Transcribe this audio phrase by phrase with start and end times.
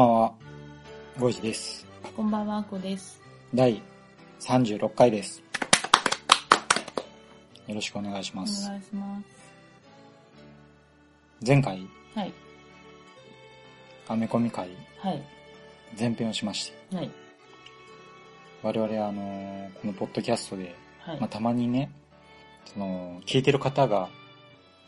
[0.00, 0.32] ばんは、
[1.18, 1.86] ゴイジです。
[2.16, 3.20] こんばんは、あこです。
[3.54, 3.82] 第
[4.40, 5.42] 36回です。
[7.68, 8.66] よろしくお願いしおます。
[8.66, 9.24] 願いします。
[11.46, 12.32] 前回、はい。
[14.08, 15.22] アメコミ会はい。
[15.98, 17.10] 前編をしまして、はい。
[18.62, 21.20] 我々あのーこのポッドキャストで、はい。
[21.20, 21.92] まあ、たまにね、
[22.64, 24.08] その、聞いてる方が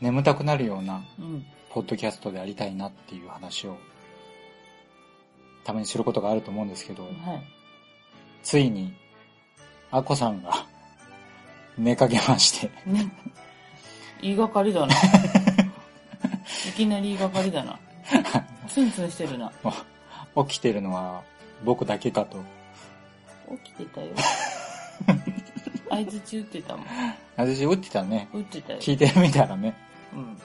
[0.01, 1.45] 眠たくなるようなうん。
[1.69, 3.77] ポッドキャストでありたいなっていう話を、
[5.65, 7.12] たまにすることがあると思うんですけど、はい。
[8.43, 8.95] ついに、
[9.91, 10.66] アコさんが
[11.79, 13.10] 寝かけまして、ね。
[14.21, 14.95] 言いがかりだな。
[16.68, 17.79] いきなり言いがかりだな。
[18.68, 19.52] ツンツンしてるな。
[20.49, 21.23] 起きてるのは
[21.65, 22.38] 僕だけかと。
[23.65, 24.13] 起きてたよ。
[25.90, 26.87] 合図中打ってたもん。
[27.37, 28.29] 私打ってたね。
[28.33, 28.79] 打ってたよ。
[28.79, 29.74] 聞いてみたらね。
[30.13, 30.38] うん。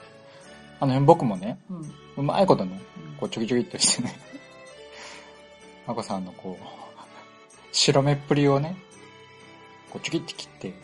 [0.80, 1.76] あの辺僕もね、うん。
[1.78, 2.80] うんうまいことね、
[3.20, 4.12] こうちょきちょきっとしてね。
[5.88, 6.64] アコさんのこう、
[7.72, 8.76] 白目っぷりをね、
[9.90, 10.74] こうちょきって切って、う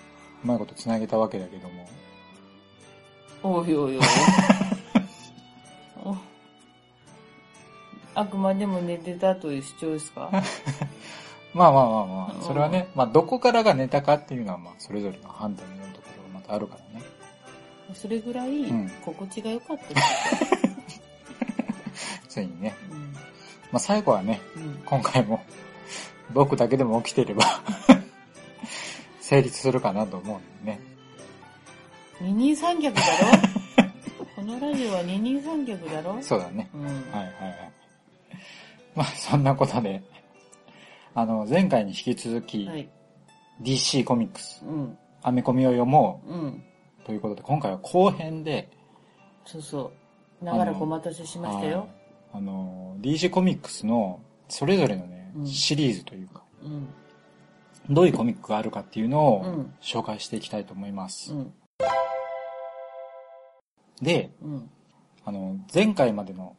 [0.47, 1.87] まいこと繋げたわけだけども。
[3.43, 4.05] おいおいおい。
[6.05, 6.17] お
[8.17, 10.31] あくまでも寝てたという主張ですか？
[11.53, 17.05] まあまあまあまうんあ、それはね、まあどこからが寝たかっていうのはまあそれぞれの判断によるところがまたあるからね。
[17.95, 20.07] それぐらいうん心地が良かったです。
[22.29, 22.75] ついにね。
[22.91, 23.04] うん。
[23.75, 24.83] まあ最後はね、うん。
[24.87, 25.43] 今回も
[26.33, 27.43] 僕だけでも起きてれば
[29.21, 30.81] 成立するかなと思うんでね。
[32.21, 33.03] 二人三脚だ
[33.83, 33.89] ろ？
[34.37, 36.23] このラジオは二人三脚だろ？
[36.23, 36.71] そうだね。
[36.73, 36.85] うん。
[36.85, 37.73] はいはいはい。
[38.95, 40.01] まあそんなことで、
[41.17, 42.89] あの前回に引き続き、はい。
[43.61, 44.97] DC コミックス、うん。
[45.23, 46.47] アメコミを読もうん。
[46.49, 46.63] う
[47.05, 48.69] ということで、今回は後編で、
[49.45, 49.93] そうそ
[50.41, 50.45] う。
[50.45, 51.89] 長らくお待たせしましたよ。
[52.35, 56.89] はいあの、DC コミックスのそれぞれのね、うんシリーズというか、うん。
[57.91, 61.33] どういうコミックがあるかっていうのをうん紹介していきたいと思います。
[61.33, 61.53] うん。
[64.03, 64.71] で、うん。
[65.25, 66.57] あの、前回までの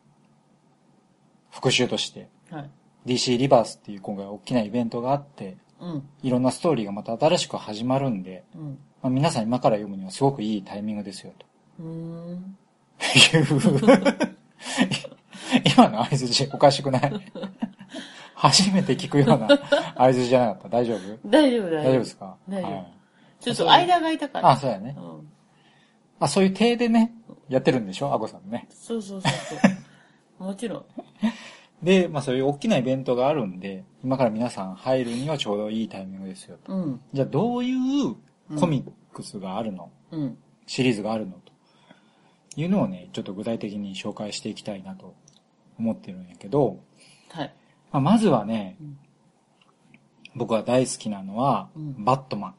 [1.52, 2.70] 復習として、はい。
[3.06, 6.10] DC リバースっていう今回大きなイベントがあって、うん。
[6.24, 8.80] いろんなストーリーがまた新しく始まるんで、うん。
[9.02, 11.46] まあ、皆さん今から読むにはすごくいいタイミングですよ、と
[11.80, 12.58] うーん。
[13.16, 14.36] いう。
[15.76, 17.32] 今の合図字おかしくない
[18.36, 19.48] 初めて聞くような
[19.96, 20.70] 合図じゃなかった。
[20.70, 21.30] 大丈夫？
[21.30, 21.84] 大丈夫、大丈夫。
[21.84, 22.38] 大丈夫ですか？
[22.50, 22.94] 大丈夫はい。
[23.40, 24.50] ちょっと間が空いたから。
[24.52, 25.02] あ、そうやねう。
[25.02, 25.28] ん。
[26.20, 27.14] あ、そういう体でね、
[27.50, 28.14] やってるんでしょ？
[28.14, 28.68] アゴさんね。
[28.70, 29.56] そうそうそうそ
[30.40, 30.44] う。
[30.44, 30.86] もちろん。
[31.82, 36.74] で、まあそういう大きなイベントがあるんで、今から皆さん入るにはちょうどいいタイミングですよと。
[36.74, 37.02] うん。
[37.14, 38.16] じゃあどういう
[38.60, 40.38] コミックスがあるの、うん。
[40.68, 41.34] シリーズがあるの？
[41.34, 41.52] と
[42.58, 45.14] いうのをね、ちょっと具体的に紹介していきたいなと
[45.80, 46.80] 思ってるんやけど、
[47.30, 47.54] はい。
[47.92, 48.98] まあ、まずはね、うん
[50.38, 52.56] 僕は大好きなのは、うんバットマン。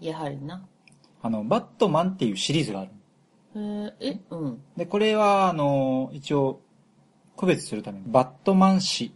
[0.00, 0.66] やはりな。
[1.22, 2.90] あの、バットマンっていうシリーズがある。
[3.54, 4.62] えー、え、うん。
[4.76, 6.60] で、これは、あの、一応、
[7.36, 9.14] 区別するために、バットマン誌。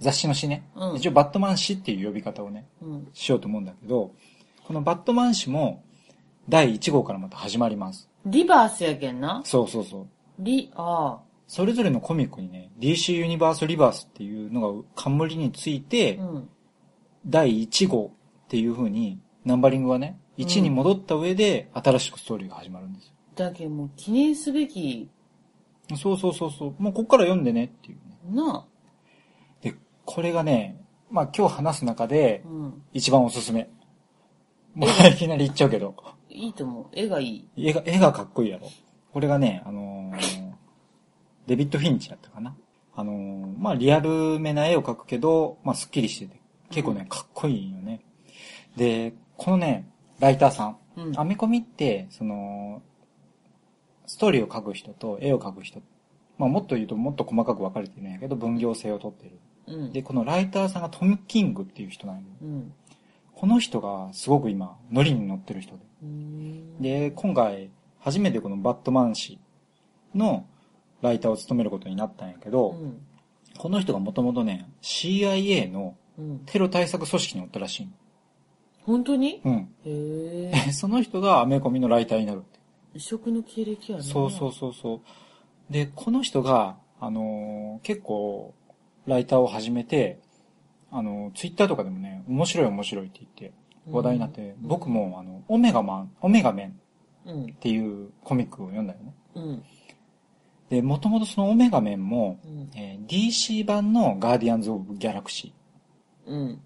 [0.00, 0.68] 雑誌の誌ね。
[0.76, 3.08] うん一応、バットマン誌っていう呼び方をね、うん。
[3.14, 4.12] しようと思うんだけど、
[4.66, 5.82] このバットマン誌も、
[6.48, 8.08] 第1号からまた始まります。
[8.26, 9.40] リバースやけんな。
[9.44, 10.06] そうそうそう。
[10.38, 11.18] リ、あ
[11.48, 16.24] それぞれのコミックにね、DC ユニバースリバースっていうのが冠について、あ。
[16.24, 16.48] うん。
[17.26, 18.12] 第1号
[18.44, 25.08] っていう風に、ナンバリングはね、1に戻った上で、新しくストーリーが始まるんですだけどもう記念すべき、
[25.90, 25.96] よ。
[25.96, 26.82] そうそうそうそう。
[26.82, 28.42] もうこっから読んでねっていうね。
[28.42, 28.66] な
[29.62, 29.74] で、
[30.04, 32.82] これがね、まあ今日話す中であ。、うん。
[32.92, 33.70] 一番おすすめ。
[34.74, 35.94] もういきなり言っちゃうけど。
[36.28, 36.86] いいと思う。
[36.92, 37.48] 絵がいい。
[37.56, 38.68] 絵が、絵がかっこいいやろ。
[39.12, 40.47] これがね、あのー
[41.48, 42.54] デビッド・フィンチやったかな。
[42.94, 46.40] あのーまあリアルめな絵を描くけど、まあスッキリしてて、
[46.70, 48.04] 結構ね、かっこいいよね。
[48.76, 49.88] で、このね、
[50.20, 50.76] ライターさん。
[50.96, 51.18] うん。
[51.18, 52.82] アメコミって、その、
[54.06, 55.80] ストーリーを描く人と絵を描く人。
[56.36, 59.38] まあもっと言うともっと細かく分かれてるんやけど、分業制をとってる。
[59.68, 59.92] うん。
[59.92, 62.22] で、このライターさんがトム・キングっていう人なんよ。
[62.42, 62.72] うん。
[63.34, 65.80] この人がすごく今、ノリに乗ってる人で。
[66.80, 67.70] で、今回、
[68.00, 69.38] 初めてこのバットマン誌
[70.14, 70.44] の、
[71.02, 73.00] ライターを務めることになったんやけど、うん。
[73.58, 76.38] この人がもともとね、CIA のうん。
[76.46, 77.88] テロ対策組織におったらしい。
[78.84, 79.40] 本当に？
[79.44, 79.68] うん。
[79.84, 80.52] へえ。
[80.72, 82.58] その人がアメコミのライターになるって。
[82.94, 84.04] 異色の経歴やね。
[84.04, 85.72] そうそうそうそう。
[85.72, 88.54] で、この人が、あのー結構、
[89.06, 90.18] ライターを始めて、
[90.90, 93.56] あのーツイッターとかでもね、面白い面白いって言って
[93.88, 96.80] 話題になって、うん僕も、あの、オメガマン、オメガメン
[97.26, 97.46] うんっ。
[97.60, 99.14] ていうコミックを読んだよね。
[99.34, 99.62] うん。
[100.70, 102.70] で、もともとそのオメガメンも、うん。
[102.74, 106.52] えー DC 版のガーディアンズ・オブ・ギャラクシーうん。
[106.54, 106.56] っ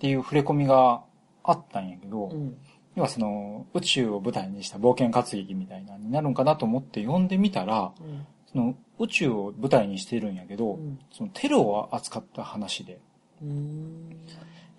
[0.00, 1.02] ていう触れ込みが
[1.44, 2.56] あったんやけど、うん。
[2.96, 8.26] 要はその宇宙を舞台にした冒険活劇みたいなのになるんかなと思って読んでみたら、うん。
[8.50, 12.98] その宇宙を舞台にしてるんやけど、うんそのテロを扱った話で、
[13.42, 14.16] うん。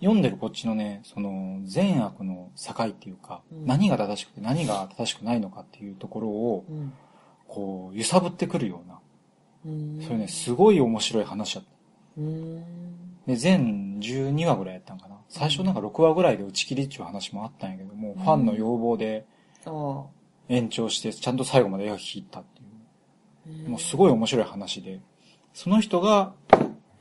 [0.01, 6.93] 読んでるこっちのね、その善悪の境っていうか、うん何が正しくて何が正しくないのかっていうところを、うん。
[7.51, 8.99] こう、揺さぶってくるような、
[9.65, 10.01] うん。
[10.01, 11.69] それね、すごい面白い話だった。
[12.17, 12.63] うん。
[13.27, 15.17] で、全12話ぐらいやったんかな。
[15.27, 19.25] 最初なんか6話ぐらいで打ち切りっていう話もあったんやけども、ファンの要望で。
[20.47, 23.69] 延長して、ちゃんと最後まで描き切ったっていう。
[23.69, 23.97] もうすい。
[23.97, 25.01] ごい面白い話で、
[25.53, 26.33] その人が、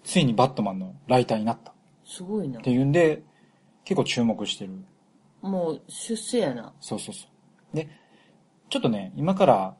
[0.03, 1.75] ついにバットマンのライターになったっ
[2.05, 2.71] すごいなて。
[2.71, 3.23] いうんで、
[3.85, 4.73] 結構注目してる。
[5.43, 6.73] もう出世やな。
[6.81, 7.27] そうそうそ
[7.73, 7.77] う。
[7.77, 7.89] で、
[8.69, 9.77] ちょっとね、今から、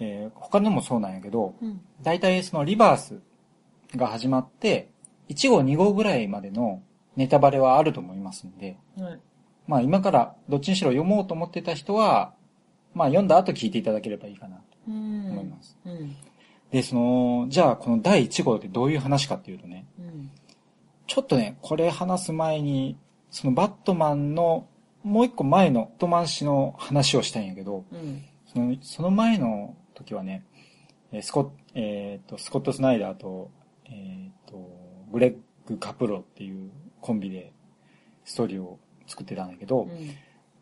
[0.00, 1.80] えー他でもそうなんやけど、うん。
[2.02, 3.20] 大体そのリバース
[3.96, 4.90] が始まって、
[5.28, 6.82] 1号2号ぐらいまでの
[7.16, 9.20] ネタバレはあると思いますんで、はい。
[9.66, 12.34] まあ今からどっちにしろ読もうと思ってた人は、
[12.94, 15.30] まあ読んだ後聞いていただければいいかなとうん。
[15.30, 15.76] 思います。
[15.84, 16.16] うん。
[16.70, 20.30] で、その、じゃあこの第1号ってどういう話かっていうとね、うん。
[21.06, 22.96] ちょっとね、これ話す前に、
[23.30, 24.66] そのバットマンの
[25.04, 28.24] もう一個前のバットマン氏の話をしたいんやけど、うん。
[28.52, 30.44] そのその前の時はね、
[31.12, 33.50] えースコッ、えーと、スコット・スナイダーと、
[33.86, 34.56] えーと、
[35.12, 36.70] グレッグ・カプロっていう
[37.00, 37.52] コンビで
[38.24, 39.90] ストーリーを作ってたんだけど、うん。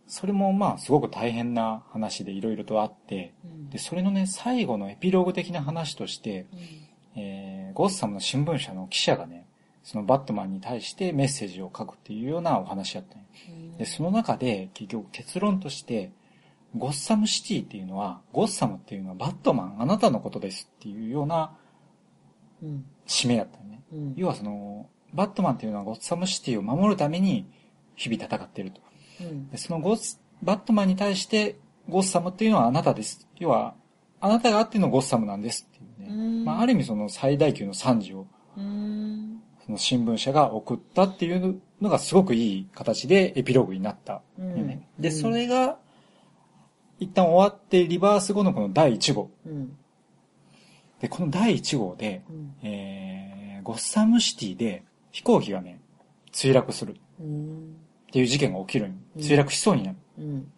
[0.07, 3.71] それもまあすごく大変な話でいろいろとあって、うん。
[3.71, 6.47] で、それのね、最後のエピローグ的な話として、
[7.17, 9.47] えーゴッサムの新聞社の記者がね、
[9.83, 13.77] そのバットマンに対してメッセージを書くっていうようなお話やったん。
[13.77, 16.13] で、その中で結局結論として、
[16.77, 21.57] ゴッサムシティっていうのは、ゴッサムっていうのはバットマンあなたのことですっていうような
[22.63, 22.85] うん。
[23.07, 23.83] 締めやったよね。
[23.93, 24.15] うん。
[24.17, 27.47] 要はその、バットマンっていうのはゴッサムシティを守るために
[27.95, 28.81] 日々戦っていると。
[29.21, 29.51] うん。
[29.51, 33.29] で、そのゴッス、バットマンに対してゴッサムっていうのはあなたです。
[33.39, 33.75] 要は、
[34.21, 36.15] あなたがあってのゴッサムなんですっていうね。
[36.15, 38.27] うんまあ、ある意味その最大級の賛辞を
[38.57, 39.43] うん。
[39.65, 44.89] その新聞社が送ったっていうのがすごくいい形でエピローグになったよね。
[44.99, 45.79] で、それが、
[46.99, 49.31] 一旦終わってリバース後のこの第1号。
[49.47, 49.77] うん。
[51.01, 52.55] で、この第1号で、うん。
[52.63, 55.81] えー、ゴッサムシティで飛行機がね、
[56.33, 57.77] 墜落するっうん。
[58.11, 59.97] ていう事件が起きる墜落しそうになる。
[60.19, 60.53] うん。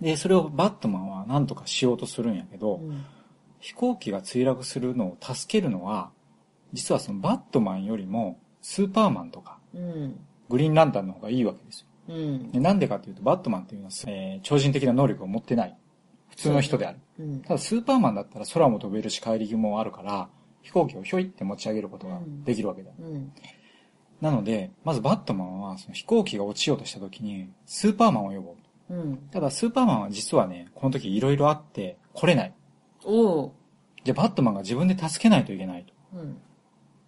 [0.00, 3.04] で、それをバットマンは何とかしようとするんやけど、うん。
[3.60, 6.10] 飛行機が墜落するのを助けるのは、
[6.72, 10.18] 実はそのバットマンよりもスーパーマンとかうん。
[10.48, 11.86] グリーンランタンの方がいいわけですよ。
[12.08, 12.50] うん。
[12.52, 15.76] でなんでかというと、バットマンっていうのは、えー超人的な能力を持ってない。
[16.30, 16.98] 普通の人である。
[17.18, 17.40] うん。
[17.42, 20.28] ただ、スーパーマンだったら空も飛べるし、帰りもあるから、
[20.62, 22.90] 飛行機をひょいって持ち上げることができるわけだ。
[22.98, 23.32] うん。
[24.20, 28.56] なので、まずバットマンは、その飛行機が落ちようとした時に、スーパーマンを呼ぼ
[28.90, 28.94] う。
[28.94, 29.16] うん。
[29.30, 32.54] ただ、スーパーマンは実はね、この時いろいろあって、来れない。
[33.04, 33.52] おう。
[34.02, 36.18] じゃあ、バットマンが自分で助けないといけないと。
[36.18, 36.36] うん。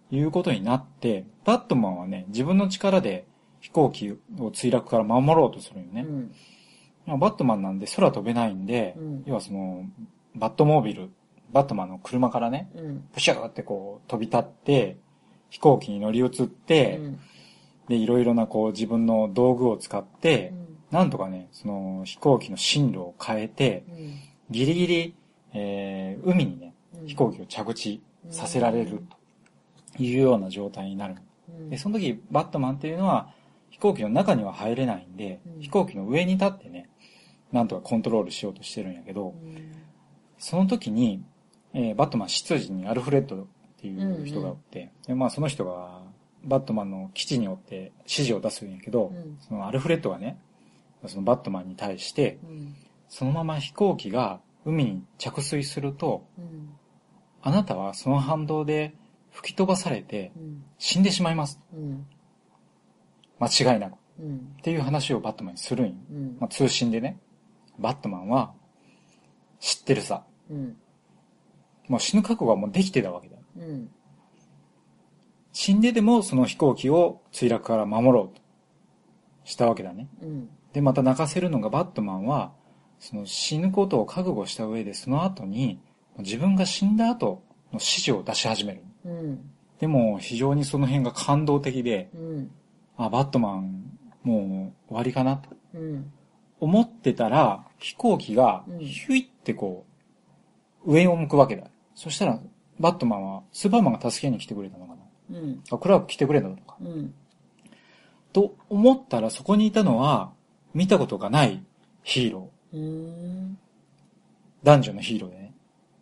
[0.09, 3.25] いうことになって、バットマンはね、自分の力で
[3.67, 4.15] 飛行機を
[4.49, 6.05] 墜落から守ろうとするよね。
[6.07, 6.31] うん。
[7.05, 9.83] まあバットマンなんで空飛べないんで、うん要はその、
[10.35, 11.09] バットモービル、
[11.51, 12.99] バットマンの車からね、うん。
[13.13, 14.97] プシューってこう飛び立って、
[15.49, 17.19] 飛行機に乗り移って、うん。
[17.89, 20.53] で、いろいろなこう自分の道具を使って、
[20.89, 24.13] なんとかね、その飛行機の進路を変えて、うん。
[24.49, 25.15] ギリギリ、
[25.53, 29.03] えー海にね、うん飛行機を着地させられる
[29.97, 31.15] というような状態になる。
[31.49, 31.69] うん。
[31.69, 33.35] で、その時、バットマンっていうのは、
[33.77, 36.89] 飛行機の中には入れないんで、うん飛行機の上に立ってね、
[37.51, 39.71] なんとかコントロールしようとしてるんやけど、うん。
[40.39, 41.23] その時に、
[41.73, 43.45] えーバットマン執事にアルフレッドっ
[43.79, 46.01] ていう人がおって、でまあその人が、
[46.43, 50.39] バットマンの基地によって指示を出すんやけど、うんそのアルフレッドがね、
[51.05, 52.75] そのバットマンに対して、うん。
[53.09, 56.69] そのまま飛行機が海に着水すると、うん。
[57.43, 58.93] あなたはその反動で
[59.31, 60.63] 吹き飛ばされてうん。
[60.79, 61.59] 死んでしまいます。
[63.39, 63.47] うん。
[63.47, 63.95] 間違いなく。
[64.19, 64.55] うん。
[64.59, 65.93] っていう話をバットマンにするんよ。
[66.11, 67.19] うんまあ、通信でね。
[67.79, 68.53] バットマンは、
[69.59, 70.23] 知ってるさ。
[70.49, 70.77] うん。
[71.87, 73.37] まあ、死ぬ覚悟はもうできてたわけだ。
[73.57, 73.89] うん。
[75.53, 78.41] 死んででもその飛行機を墜落から守ろうと
[79.43, 80.07] したわけだね。
[80.21, 80.49] うん。
[80.73, 82.51] で、また泣かせるのがバットマンは、
[82.99, 85.79] その死ぬことを覚悟した上で、その後に、
[86.19, 88.83] 自分が死んだ後の指示を出し始める。
[89.05, 89.51] うん。
[89.79, 92.51] でも、非常にその辺が感動的で、うん。
[92.97, 96.11] あ、バットマン、もう終わりかなとうん。
[96.59, 99.85] 思ってたら、飛行機がうん、ヒュイってこ
[100.85, 101.67] う、上を向くわけだ。
[101.95, 102.39] そしたら、
[102.79, 104.95] バットマンは、スーパーマンが助けに来てくれたのか
[105.29, 105.39] な。
[105.39, 105.63] うん。
[105.71, 106.77] あ、クラーク来てくれたのか。
[106.81, 107.13] うん。
[108.33, 110.31] と思ったら、そこにいたのは、
[110.73, 111.63] 見たことがない
[112.03, 112.77] ヒーロー。
[112.77, 113.57] うん。
[114.63, 115.53] 男女のヒーローでね。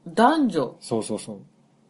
[0.06, 0.76] 男女？
[0.80, 1.40] そうそうそう。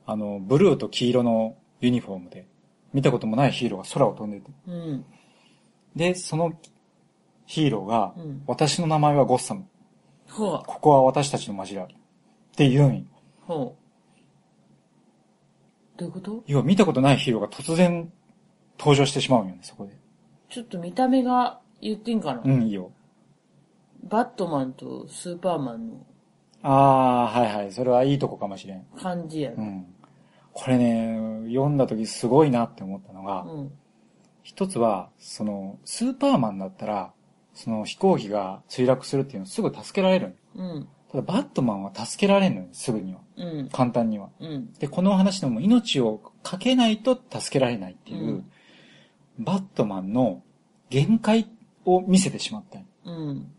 [0.06, 2.48] あの、ブルーと黄色のユニフォームで、
[2.96, 4.50] 見たこともないヒーローが空を飛んでて。
[4.68, 5.06] うん。
[5.96, 6.54] で、その
[7.46, 9.68] ヒーローが、うん私の名前はゴッサム。
[10.32, 11.84] ここは私たちの街だ。
[11.84, 11.88] っ
[12.56, 13.04] て言うんよ。
[13.42, 13.82] ほう。
[16.00, 16.44] どういうこと？
[16.48, 18.10] 要は見たことないヒーローが突然
[18.80, 19.92] 登場してしまうんよね、そこで。
[20.50, 22.92] ちょっと見た目が言ってんかな、うん、いいよ。
[24.04, 26.06] バットマンとスーパーマンの
[26.64, 27.72] あー、はいはい。
[27.72, 28.86] それはいいとこかもしれん。
[28.98, 29.64] 感じやな。
[29.64, 29.86] うん。
[30.56, 31.20] これね、
[31.50, 33.72] 読んだ時すごいなって思ったのが、うん。
[34.42, 37.12] 一つは、その、スーパーマンだったら、
[37.54, 40.38] その飛行機が墜落するっていうのをすぐ助けられる。
[40.56, 40.88] うん。
[41.12, 43.20] ただ、バットマンは助けられんのよ、すぐには。
[43.36, 43.70] うん。
[43.70, 44.30] 簡単には。
[44.40, 44.72] うん。
[44.74, 48.52] で、このお話でも命をかけないと助けられないっていう、うん
[49.38, 50.44] バットマンの
[50.90, 51.50] 限界
[51.84, 53.52] を見せてしまったようん。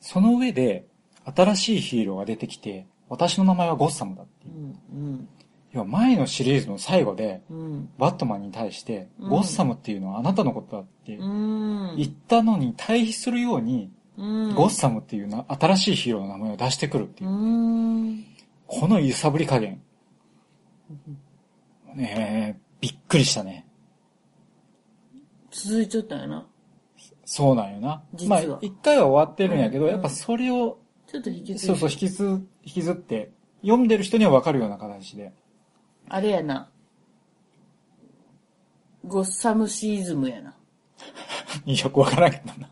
[0.00, 0.86] その上で、
[1.24, 4.98] 新しいヒーローが出てきて、私の名前はゴッサムだってういう。
[4.98, 5.28] ん。
[5.72, 7.88] 要は前のシリーズの最後で、うん。
[7.98, 11.94] バットマンに対して、うんゴッサムっていうのはあなたのことだってうん。
[11.96, 14.54] 言ったのに対比するように、うん。
[14.54, 17.32] ゴッサムっていうな新しいヒーローの名前を出してくるっていうう。
[17.32, 18.24] ん。
[18.66, 19.82] この揺さぶり加減。
[21.94, 23.66] ねえ、びっくりしたね。
[25.50, 26.46] 続いちゃったんやな。
[27.24, 28.02] そうなんよな。
[28.28, 30.78] まあ、一回は終わってるんやけど、うんやっぱそれを、
[31.16, 33.30] ちょっと引き継いそうそう、引きず、引きずって、
[33.62, 35.32] 読んでる人にはわかるような形で。
[36.08, 36.68] あれやな。
[39.04, 40.54] ゴッサムシーズムやな。
[41.64, 42.68] よくわからんけどな。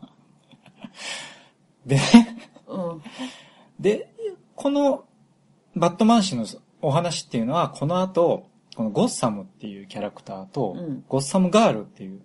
[1.85, 2.37] でね、
[2.67, 3.01] うん。
[3.79, 4.13] で、
[4.55, 5.05] この、
[5.75, 6.45] バットマン氏の
[6.81, 12.21] お話っていうのは、この後、このゴッサムっていうキャラクターと、うんゴッサムガールっていう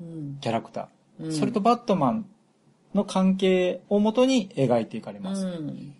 [0.00, 0.38] うん。
[0.40, 2.26] キャラクター、うんそれとバットマン
[2.94, 5.46] の関係をもとに描いていかれうます。
[5.46, 5.94] ん。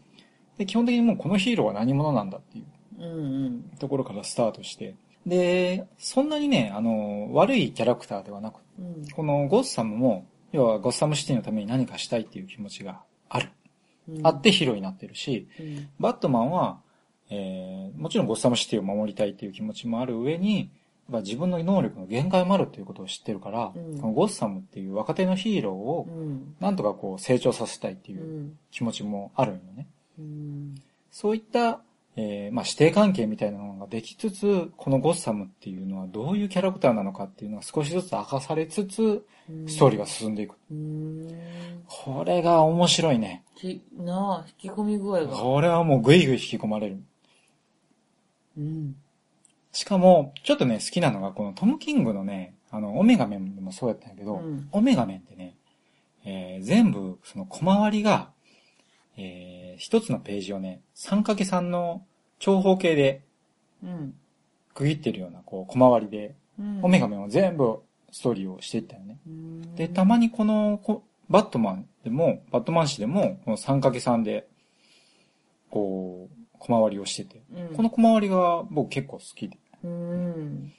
[0.59, 2.65] で基本的にもうこのヒーローは何者なんだっていう。
[3.79, 4.95] ところからスタートして、
[5.27, 9.09] で、そんなにね、あの、悪いキャラクターではなく、うん。
[9.11, 13.47] このゴッサムも、要はゴッサムシティのために何かしたいっていう気持ちがある。
[13.47, 13.53] うん
[14.27, 15.89] あってヒーローになってるし、うん。
[16.01, 16.81] バットマンは、
[17.31, 20.71] えー、もちろんゴッサムシティを守りたいっていう気持ちもある上に、
[21.11, 26.55] やっぱ自分の能力の限界もあるっていうことを知ってるから、うんこのゴッサムっていう若手のヒーローをう、ん。
[26.61, 29.87] なんとかこう成長させたいっていううん気持ちもあるんよね。
[30.19, 30.75] うん。
[31.11, 31.81] そういった、
[32.17, 39.27] えーまあ、指定関係みたいなのができつつ、このゴッサムっていうのはどういうキャラクターなのかっていうのが少しずつ明かされつつ、
[39.67, 40.55] ストーリーが進んでいく。
[40.71, 41.29] うん。
[41.87, 43.43] これが面白いね。
[43.57, 45.37] ひ、なあ、引き込み具合が。
[45.37, 47.03] これはもうぐいぐい引き込まれる。
[48.57, 48.97] うん。
[49.73, 55.55] しかも、ちょっとね、好きなのが、このトム・キングのね、あの、オメガメンでもそうやったんやけど、うんオメガメンってね、
[56.25, 58.31] えー全部、その小回りが、
[59.17, 62.05] えー一つのページをね、3×3 の
[62.39, 63.23] 長方形で
[63.83, 64.15] うん。
[64.75, 66.81] 区切ってるような、こう、小回りで、うん。
[66.83, 69.19] オメガメンを全部ストーリーをしていったよね。
[69.27, 74.47] うんで、たまにこの、こバットマンでも、バットマン誌でも、この 3×3 で、
[75.71, 80.73] こう、小回りをしてて、うんこの小回りが僕結構好きで、うん。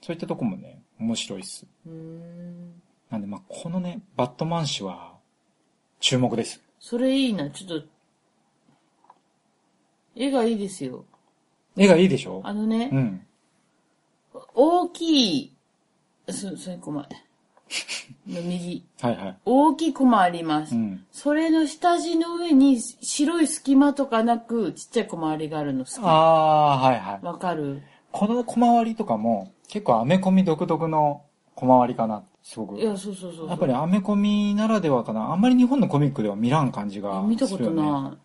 [0.00, 1.66] そういったとこもね、面白いっす。
[1.86, 2.82] うん。
[3.10, 5.16] なんで、まあ、このね、バットマン誌は、
[6.00, 6.62] 注目です。
[6.78, 7.86] それいいな、ちょっと、
[10.14, 11.04] 絵がいいですよ。
[11.76, 12.40] 絵がいいでしょ？
[12.44, 13.26] あのね、うん。
[14.54, 15.56] 大きい、
[16.28, 17.08] そ、それコマ、
[18.28, 18.84] の右。
[19.00, 19.36] はいはい。
[19.44, 20.74] 大きいコマあります。
[20.74, 21.04] うん。
[21.12, 25.94] それの下地の上に白い隙間とかなくちっちゃい小回りがあるの好き。
[26.02, 27.24] あー、はいはい。
[27.24, 27.82] わかる？
[28.12, 31.22] この小回りとかも、結構アメコミ独特の
[31.54, 32.80] 小回りかな、すごく。
[32.80, 33.48] いや、そうそうそう。
[33.48, 35.30] やっぱりアメコミならではかな。
[35.30, 38.16] あんまり日本のコミックでは見らん感じが見たことな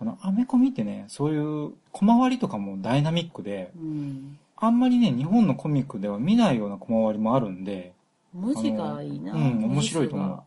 [0.00, 3.78] あの、アメコミってね、そういう小回りとかもダイナミックで、い。
[3.78, 4.38] うん。
[4.56, 7.92] あんまりね、日本のコミックでは見ないような小回りもあるんで、
[8.32, 9.32] 文字がいいな。
[9.32, 10.42] うん、面白いと思う。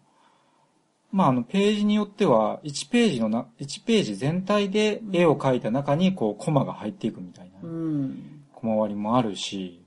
[1.12, 8.44] まあ、あの、ページによっては、1ページのな、1ページ全体で絵を描いた中に、こう、コマが入っていくみたいな、うん。
[8.52, 9.84] コマ割りもあるし、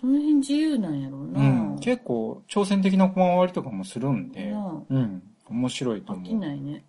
[0.00, 1.40] その辺自由なんやろうな。
[1.40, 1.44] う
[1.74, 6.40] ん、結構、挑戦的なコマ割りとかもするんで、なうん、面白いとあ飽き思う。
[6.40, 6.84] ないね。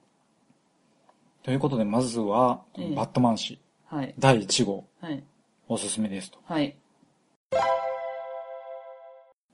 [1.41, 4.13] ということで、まずは、ええバットマン誌、はい。
[4.17, 5.24] 第1号、はい。
[5.67, 6.39] おすすめですと。
[6.45, 6.77] はい。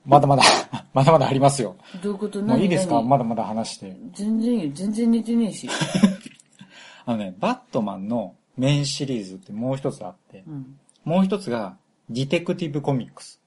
[0.06, 0.44] まだまだ、
[0.94, 1.76] まだまだありますよ。
[2.02, 2.42] どういうこと？
[2.42, 2.96] もういいですか？
[2.96, 3.08] 何？
[3.10, 3.96] まだまだ話して。
[4.14, 4.72] 全然いいよ。
[4.74, 5.70] 全然寝てねえし。
[7.06, 10.78] あのね、バットマンのメインシリーズってもう一つあって、うん。
[11.04, 11.78] もう一つが、
[12.10, 13.42] ディテクティブコミックス。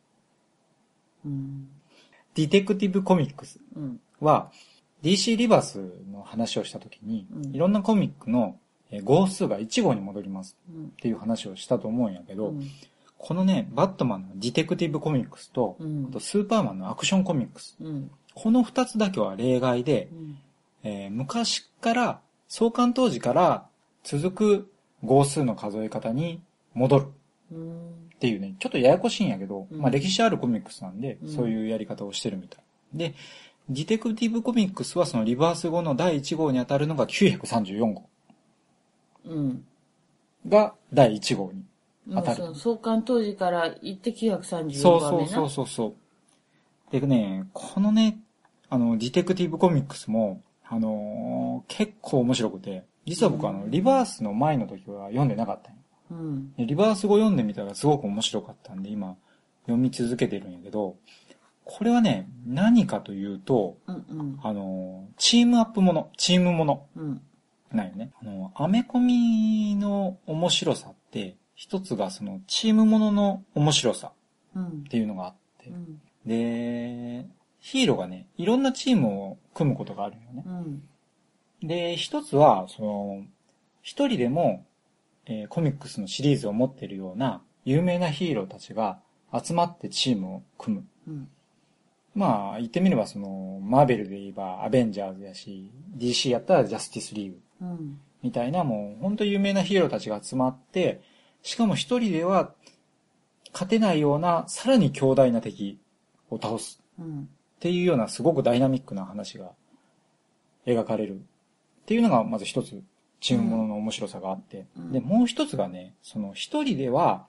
[1.24, 1.68] うん。
[2.34, 4.00] ディテクティブコミックスうん。
[4.20, 4.50] は、
[5.02, 8.56] DC リバースの話をしたときに、うんいろんなコミックの
[8.90, 12.68] えー号数が1号に戻りますうんっていう話をしたと思うんやけど、うん。
[13.22, 17.76] このね、バットマンのディテクティブコミックスと、うんあとスーパーマンのアクションコミックス。
[17.80, 18.10] うん。
[18.34, 20.38] この二つだけは例外で、うん。
[20.82, 23.64] えー昔から、創刊当時から
[24.02, 24.72] 続く
[25.04, 26.40] 号数の数え方に
[26.74, 27.06] 戻る
[27.52, 27.78] うん。
[28.16, 32.62] っていうね、ちょっとややこしいんやけど、うんまあ歴史あるコミックスなんで、うんそういうやり方をしてるみたい。
[32.92, 33.14] で、
[33.68, 38.02] ディテクティブコミックスはそのリバース後の第1号に当たるのが934号
[39.26, 39.64] うん。
[40.48, 41.62] が第1号に
[42.10, 42.54] 当たる。
[42.54, 45.28] 創刊当時から行って934そう番目な。
[45.28, 47.00] そうそうそうそう。
[47.00, 48.18] でね、このね、
[48.68, 55.80] あの、ディテクティブコミックスも、あのー結構面白くて、実は僕あの、リバースの前の時は読んでなかったんよ
[56.10, 56.52] うん。
[56.54, 59.16] でリバース語読んでみたらすごく面白かったんで、今、
[59.62, 60.96] 読み続けてるんやけど、
[61.64, 64.38] これはね、何かというと、うんうん。
[64.42, 67.22] あの、チームアップもの、チームものうん。
[67.72, 68.10] なんよね。
[68.20, 74.10] あの、アメコミの面白さって、一つがその、チームものの面白さ
[74.56, 74.70] うんっ。
[74.90, 76.00] ていうのがあってう、ん。
[76.26, 77.24] で、
[77.60, 80.42] ヒーローがね、いろんなチームを組むことがあるよね。
[80.44, 80.82] うん。
[81.62, 83.22] で、一つは、その、
[83.80, 84.66] 一人でも、
[85.26, 88.98] えーコミックスのシリーズを持っているような有名なヒーローたちが
[89.32, 90.86] 集まってチームを組む。
[91.06, 91.28] うん。
[92.16, 98.00] まあ、言ってみればその、マーベルで言えばアベンジャーズやし、DC やったらジャスティスリーグうん。
[98.20, 101.00] みたいなもう本当有名なヒーローたちが集まって、
[101.42, 102.52] しかも一人では
[103.52, 105.78] 勝てないようなさらに強大な敵
[106.30, 107.22] を倒すうん。
[107.22, 107.24] っ
[107.60, 109.50] ていうようなすごくダイナミックな話が
[110.66, 111.18] 描かれるっ
[111.86, 112.82] ていうのがまず一つ
[113.20, 117.26] チームものの面白さがあって、うんで、もう一つがね、その一人では、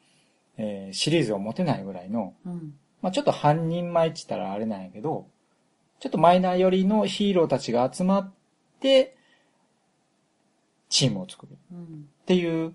[0.57, 2.73] えーシリーズを持てないぐらいの、うん。
[3.01, 5.27] まあちょっと半人前って言ったらあれなんやけど、
[5.99, 8.31] ちょっとマイナー寄りのヒーローたちが集まっ
[8.79, 9.15] て、
[10.89, 12.09] チームを作るっうん。
[12.25, 12.73] ていう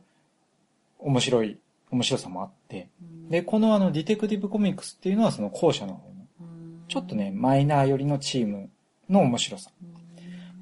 [0.98, 1.58] 面白い、
[1.90, 3.28] 面白さもあって、うん。
[3.30, 8.70] で、このあのディテクティブコミックスっていうのはその後者の方の、うんちょっとね、マイナー寄りのチーム
[9.10, 9.70] の面白さ。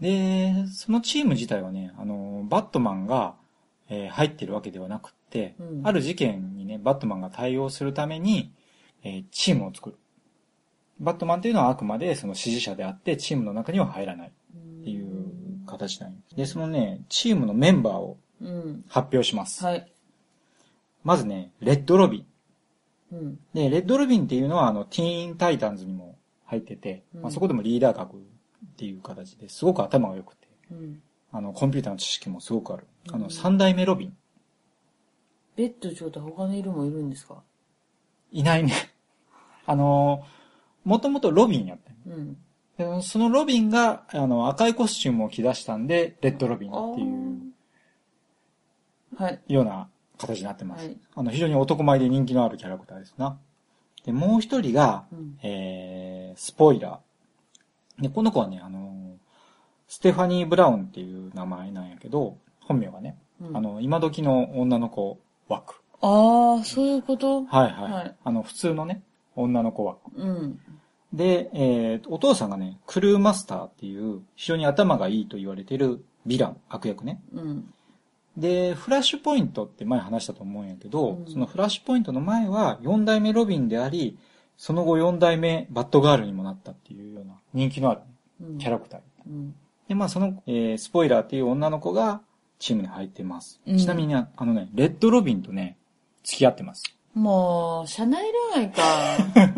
[0.01, 3.35] で、そのチーム自体はね、あの、バットマンが、
[3.89, 8.53] えー入ってるわけではなくって、うんある事件にね、バットマンが対応するために、
[9.05, 9.97] えーチームを作る。
[10.99, 15.07] バットマンっていうのはあくまでその支持者であって、チームの中には入らないっていう
[15.67, 18.85] 形なんよで、そのね、チームのメンバーをうん。
[18.89, 19.65] 発表します。
[19.65, 19.91] はい。
[21.07, 22.19] まずね、レッドロビ
[23.13, 23.17] ン。
[23.17, 23.39] うん。
[23.55, 28.21] で、レッドロビンっていうのはあの、ティーンタイタンズにも入ってて、うんまあ、そこでもリーダー格っ
[28.77, 31.03] ていう形ですごく頭が良くて、うん。
[31.33, 32.87] あの、コンピューターの知識もすごくある。
[33.13, 34.17] あの、うん三代目ロビン。
[35.57, 37.43] ベッド長と他の色もいるんですか？
[38.33, 38.73] いないね。
[39.67, 40.25] あの、
[40.85, 42.37] もともとロビンやったうん。
[42.77, 47.53] でそのロビンが、あの、赤いコスチュームを着出したんで、レッドロビンっていう
[49.17, 49.41] はい。
[49.49, 49.89] ような
[50.19, 50.87] 形になってます。
[50.87, 53.39] はいあの、非常に男前で人気のあるキャラクターですな。
[54.05, 55.39] で、もう一人が、うん。
[55.43, 58.03] えー、スポイラー。
[58.03, 59.17] で、この子はね、あの、
[59.89, 65.77] ステファニー・ブラウンっていう名前なんやけど、本名がね、うんあの、今時の女の子枠。
[66.03, 67.45] ああ、そういうこと？
[67.45, 67.93] はいはい。
[67.93, 69.03] はいあの、普通のね、
[69.35, 70.11] 女の子枠。
[70.15, 70.61] うん。
[71.13, 77.21] で、えー、お父さんがね、クルーマスターっていう、非常に頭がいいと言われてるヴィラン、悪役ね。
[77.33, 77.73] うん。
[78.37, 84.19] で、フラッシュポイントって前話したと思うんやけど、うんそのフラッシュポイントの前は4代目ロビンであり、
[84.57, 88.01] その後4代目バッドガールにもなったっていうような人気のある
[88.43, 88.59] うん。
[88.59, 89.01] キャラクター。
[89.27, 89.55] うん。
[89.89, 92.21] で、まあその、えースポイラーっていう女の子が
[92.59, 93.61] チームに入ってます。
[93.67, 95.77] うんちなみにあのね、レッドロビンとね、
[96.23, 96.85] 付き合ってます。
[97.15, 98.83] もう、社内恋愛か。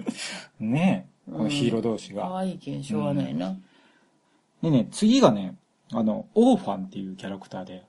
[0.60, 2.22] ねえ、このヒーロー同士が。
[2.22, 3.56] 可愛いけん、しょうがないな。
[4.62, 5.56] でね、次がね、
[5.92, 7.84] あの、オーファンっていうキャラクターで、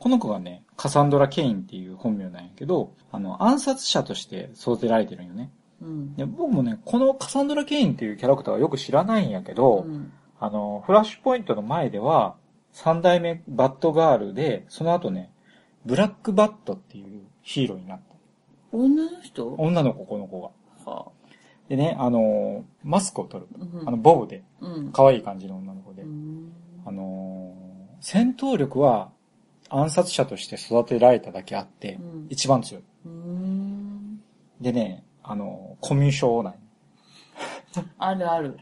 [0.00, 5.50] この子がね、カサンドラ・ケインっていう本名なんやけど、あの、暗殺者として育てられてるんよね。
[5.82, 6.14] うん。
[6.14, 10.12] で僕もね、このカサンドラ・ケインっていうキャラクターはよく知らないんやけど、うん。
[10.40, 12.36] あの、フラッシュポイントの前では、
[12.72, 15.32] 三代目バッドガールで、その後ね、
[15.84, 18.14] ブラックバットっていうヒーローになった。
[18.70, 19.54] 女の人？
[19.54, 20.42] 女の子、この子
[20.86, 20.92] が。
[20.92, 21.06] は
[21.68, 23.48] でね、あの、マスクを取る。
[23.58, 24.92] うんあの、ボブで、うん。
[24.92, 26.06] 可愛い感じの女の子でう。
[26.06, 26.52] ん
[26.86, 27.68] あのー
[28.00, 29.10] 戦闘力は
[29.70, 32.82] 暗殺者として育てられただけあって、うん一番強い。
[33.06, 34.20] うん。
[34.60, 36.60] でね、あのーコミュ障なんよ
[37.98, 38.56] あるある。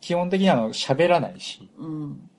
[0.00, 2.30] 基本的にあの、喋らないし、うん。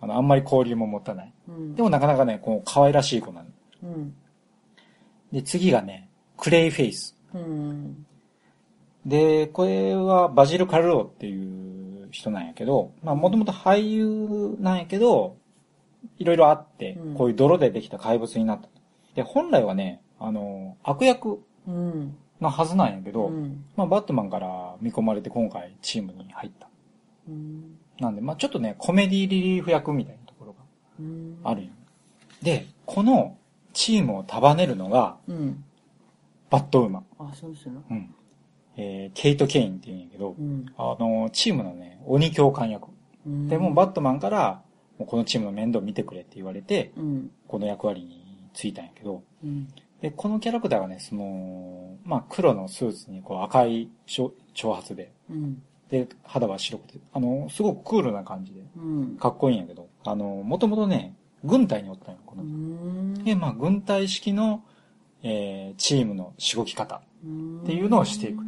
[0.00, 1.32] あの、あんまり交流も持たない。
[1.48, 1.74] うん。
[1.74, 3.48] でもなかなかね、こう、可愛らしい子なの。
[3.82, 4.14] うん。
[5.32, 7.16] で、次がね、クレイフェイス。
[7.34, 8.06] うん。
[9.04, 15.36] で、これはバジル・カルローっていう人なんやけど、まあもともと俳優なんやけど、
[16.18, 18.70] いろいろあってうん、こういう泥でできた怪物になったと。
[19.14, 22.16] で、本来はね、あの、悪役うん。
[22.40, 23.64] のはずなんやけど、うん。
[23.76, 26.68] まあバットマンから見込まれて今回チームに入った。
[27.28, 27.78] うん。
[28.00, 30.58] なんで、まあちょっとね、コメディリリーフ役みたいなところが
[31.00, 31.38] うん。
[31.44, 31.70] あるんよ。
[32.42, 33.36] で、この
[33.72, 35.64] チームを束ねるのが、うん。
[36.50, 37.06] バットウーマン。
[37.18, 37.72] あ、そうですよ。
[37.90, 38.14] うん。
[38.76, 40.66] えー、ケイト・ケインって言うんやけどう、ん。
[40.76, 42.88] あの、チームのね、鬼教官役。
[43.26, 44.60] うんで、もうバットマンから、
[44.98, 47.30] このチームの面倒見てくれって言われて、うん。
[47.48, 49.68] この役割に就いたんやけど、うん。
[50.00, 55.62] で、このキャラクターがね、その、まあ、黒のスーツにこう赤いしょ長髪で、うん。
[55.90, 59.16] で、肌は白くて、あの、すごくクールな感じで、うん。
[59.16, 62.44] かっこいいんやけど、あの、もともとね、軍隊におったんよ、こうの。
[62.44, 63.14] ん。
[63.24, 64.62] で、まあ、軍隊式の、
[65.22, 67.02] えー、チームのしごき方。
[67.24, 68.44] っていうのをしていく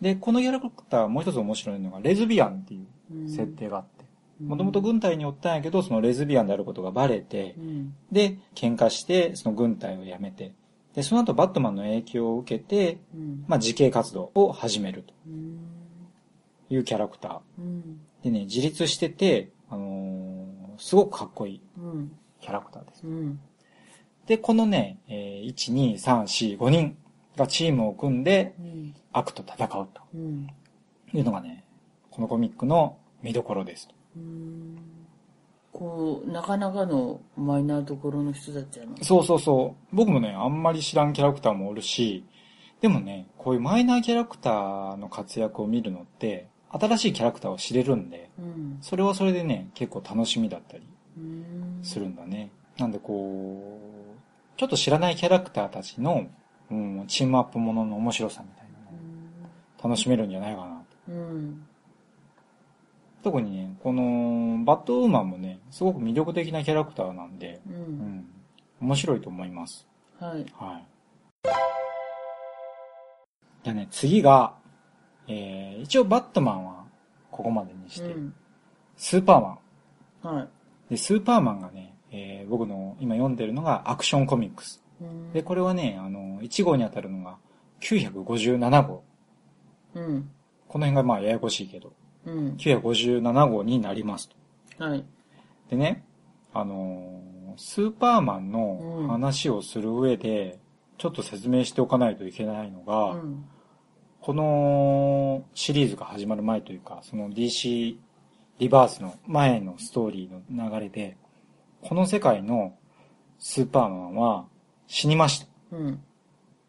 [0.00, 3.99] で、このキャラクターもう一つ面白いのが、レズビアンっていう設定があって、
[4.40, 7.94] もともと軍隊におったんやけど、そのレズビアンであることがバレてう、ん。
[8.10, 10.52] で、喧嘩して、その軍隊を辞めて、
[10.94, 13.44] で、その後バットマンの影響を受けて、うん。
[13.46, 15.58] まあ、自警活動を始めるとうん。
[16.70, 17.38] いうキャラクター。
[17.58, 18.00] うん。
[18.22, 22.12] でね、自立してて、あのーすごくかっこいいうん。
[22.40, 23.06] キャラクターです。
[23.06, 23.38] うん。
[24.26, 26.96] で、このね、えー1、2、3、4、5人
[27.36, 28.94] がチームを組んでうん。
[29.12, 30.46] 悪と戦うとうん。
[31.12, 31.64] いうのがね、
[32.10, 33.94] このコミックの見どころですと。
[34.16, 34.76] うん。
[35.72, 38.92] こう、なかなかのマイナーところの人たちやな。
[39.02, 39.96] そうそうそう。
[39.96, 42.24] 僕もね、あんまり知らんキャラクターもおるし、
[42.80, 48.78] でもね、こういうマイナーキャラクターの活躍を見るのって、新しいキャラクターを知れるんで、うん。
[48.80, 51.80] それはそれでね、結構楽しみだったりうん。
[51.82, 52.50] するんだね。
[52.78, 53.78] なんでこ
[54.56, 56.26] う、ちょっと知らないキャラクターたちの、
[56.70, 60.84] うん、チームアップものの面白さみたいなのを楽しめるんじゃないかなと。
[61.08, 61.66] うん。
[63.22, 67.72] 特にね、この、バッドウーマンもね、すごく魅力的なキャラクターなんで、う。
[67.72, 67.80] うん
[68.18, 68.26] ん、
[68.80, 69.86] 面白いと思います。
[70.18, 70.46] はい。
[70.56, 70.86] はい。
[73.62, 74.54] じゃあね、次が、
[75.28, 76.84] えー、一応バットマンは
[77.30, 78.34] ここまでにして、うん。
[78.96, 79.40] スーパー
[80.22, 80.36] マン。
[80.36, 80.48] はい。
[80.90, 84.82] で、スーパーマンがね、えー僕の今読んでるのがアクションコミックス。
[85.00, 87.36] うんで、これはね、あの、1号に当たるのが
[87.80, 89.04] 957号。
[89.94, 90.30] うん。
[90.68, 91.94] この辺がまあややこしいけど、うん。
[92.26, 94.28] 957号になります
[94.78, 94.84] と。
[94.84, 95.04] はい。
[95.70, 96.04] でね、
[96.52, 100.58] あのースーパーマンの話をする上で、
[100.96, 103.44] ちょっと説明しておかないといけないのが、うん。
[104.22, 107.96] このシリーズが始まる前というか、その DC
[108.58, 111.16] リバースの前のストーリーの流れで、
[111.82, 112.74] この世界の
[113.38, 114.46] スーパーマンは
[114.86, 115.46] 死にました。
[115.72, 116.02] うん。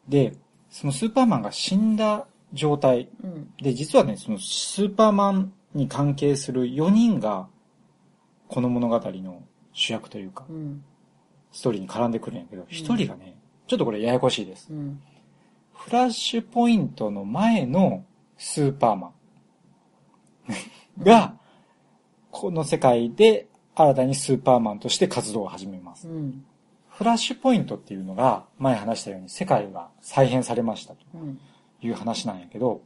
[0.07, 0.33] で、
[0.69, 3.53] そのスーパーマンが死んだ状態うん。
[3.61, 7.47] で、実はね、そのスーパーマンに関係する4人が、
[8.47, 10.83] この物語の主役というかう、ん。
[11.51, 13.37] ストーリーに絡んでくるんやけど、1人がね、
[13.67, 14.67] ちょっとこれややこしいです。
[14.71, 15.01] うん。
[15.73, 18.05] フラッシュポイントの前の
[18.37, 19.07] スーパーマ
[20.99, 21.35] ンが、
[22.29, 26.07] この世界で新たにスーパーマンとして活動を始めます。
[26.07, 26.45] うん。
[26.89, 31.39] フラッシュポイントっていうのが、前話したように世界が再編されましたとうん。
[31.81, 32.81] いう話なんやけど、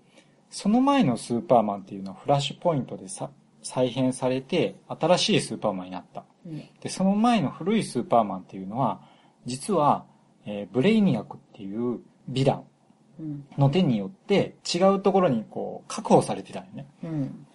[0.49, 3.29] その前のスーパーマンっていうのはフラッシュポイントでさ
[3.65, 6.23] 再編されて新しいスーパーマンになった。
[6.45, 6.63] うん。
[6.81, 9.01] で、その前の古いスーパーマンっていうのは、
[9.45, 10.05] 実は、
[10.45, 11.95] えーブレイニアクっていう
[12.29, 12.63] ヴィラン
[13.19, 13.45] うん。
[13.58, 16.86] の手によって違うところにこう確保されてたんよね。
[17.03, 17.47] うん。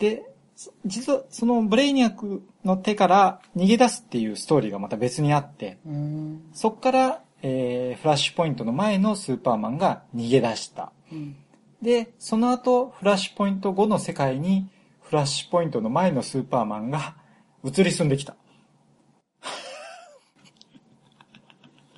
[0.00, 0.24] で、
[0.56, 6.42] そ実はそのブレイニアクの手から逃げ出すっていうストーリーがまた別にあって、うん。
[6.52, 10.92] そっから、えーフラッシュポイントの前のスーパーマンが逃げ出した。
[11.12, 11.36] うん。
[11.82, 14.68] で、その後、フラッシュポイント後の世界に、
[15.02, 17.16] フラッシュポイントの前のスーパーマンが
[17.64, 18.36] 移り住んできた。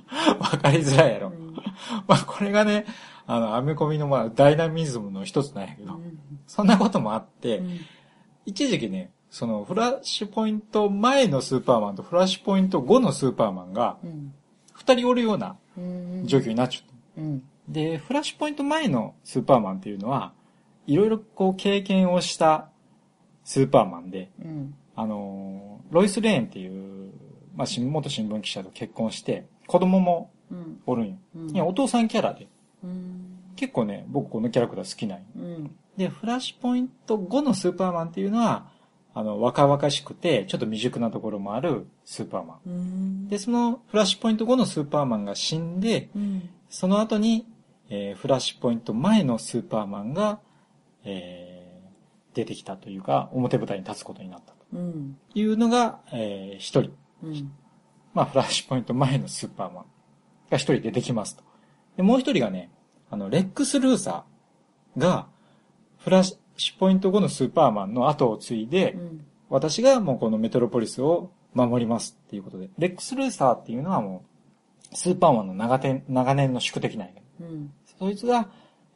[0.38, 1.33] わかりづらいやろ。
[2.07, 2.87] まあ、これがね、
[3.26, 6.00] あの、アメコミのまあ、ダイナミズムの一つなんやけど、
[6.46, 7.62] そんなこともあって、
[8.46, 14.35] 一時期ね、そのフラッシュポイント前のスーパーマンとフラッシュポイント後のスーパーマンがうん。
[14.83, 16.27] 二人おるようなうん。
[16.27, 17.23] 状況になっちゃった。
[17.23, 17.42] うん。
[17.68, 20.33] で、フラッシュポイント前のスーパーマンっていうのは、
[20.87, 22.68] いろいろこう経験をした
[23.45, 24.75] スーパーマンで、うん。
[24.97, 27.12] あのー、ロイス・レーンっていう、
[27.55, 30.81] まあ、新元新聞記者と結婚して、子供もうん。
[30.85, 31.16] おるんよ。
[31.37, 32.49] うんいや、お父さんキャラで、
[32.83, 33.38] うん。
[33.57, 35.25] 結構ね、僕このキャラクター好きなんよ。
[35.37, 35.71] うん。
[35.97, 38.66] で、フラッシュポイント後のスーパーマンっていうのは、
[39.14, 42.59] あの、若々しくて、ちょっと未熟なところもあるスーパーマン。
[42.66, 43.29] うん。
[43.29, 46.48] で、そのフラッシュポイント後のスーパーマンが死んで、うん。
[46.70, 47.46] その後に、
[47.90, 50.40] えーフラッシュポイント前のスーパーマンが、
[51.05, 51.62] えー
[52.35, 55.18] 出てきたというか、表舞台に立つことになったとうん。
[55.35, 56.92] いうのが、えー一人。
[57.22, 57.53] うん。
[58.14, 59.85] まあ、フラッシュポイント前のスーパーマン
[60.51, 61.42] が一人出てきますと。
[61.98, 62.70] で、もう一人がね、
[63.11, 65.27] あの、レックス・ルーサーが、
[65.98, 66.37] フラッシュ
[66.79, 69.25] ポイント後のスーパーマンの後を継いで、うん。
[69.49, 74.25] 私がもうこのメトロポリスを守りますっていうことで、レックス・ルーサーっていうのはも
[74.93, 77.73] う、スーパーマンの長年長年の宿敵なんやうん。
[77.99, 78.49] そいつが、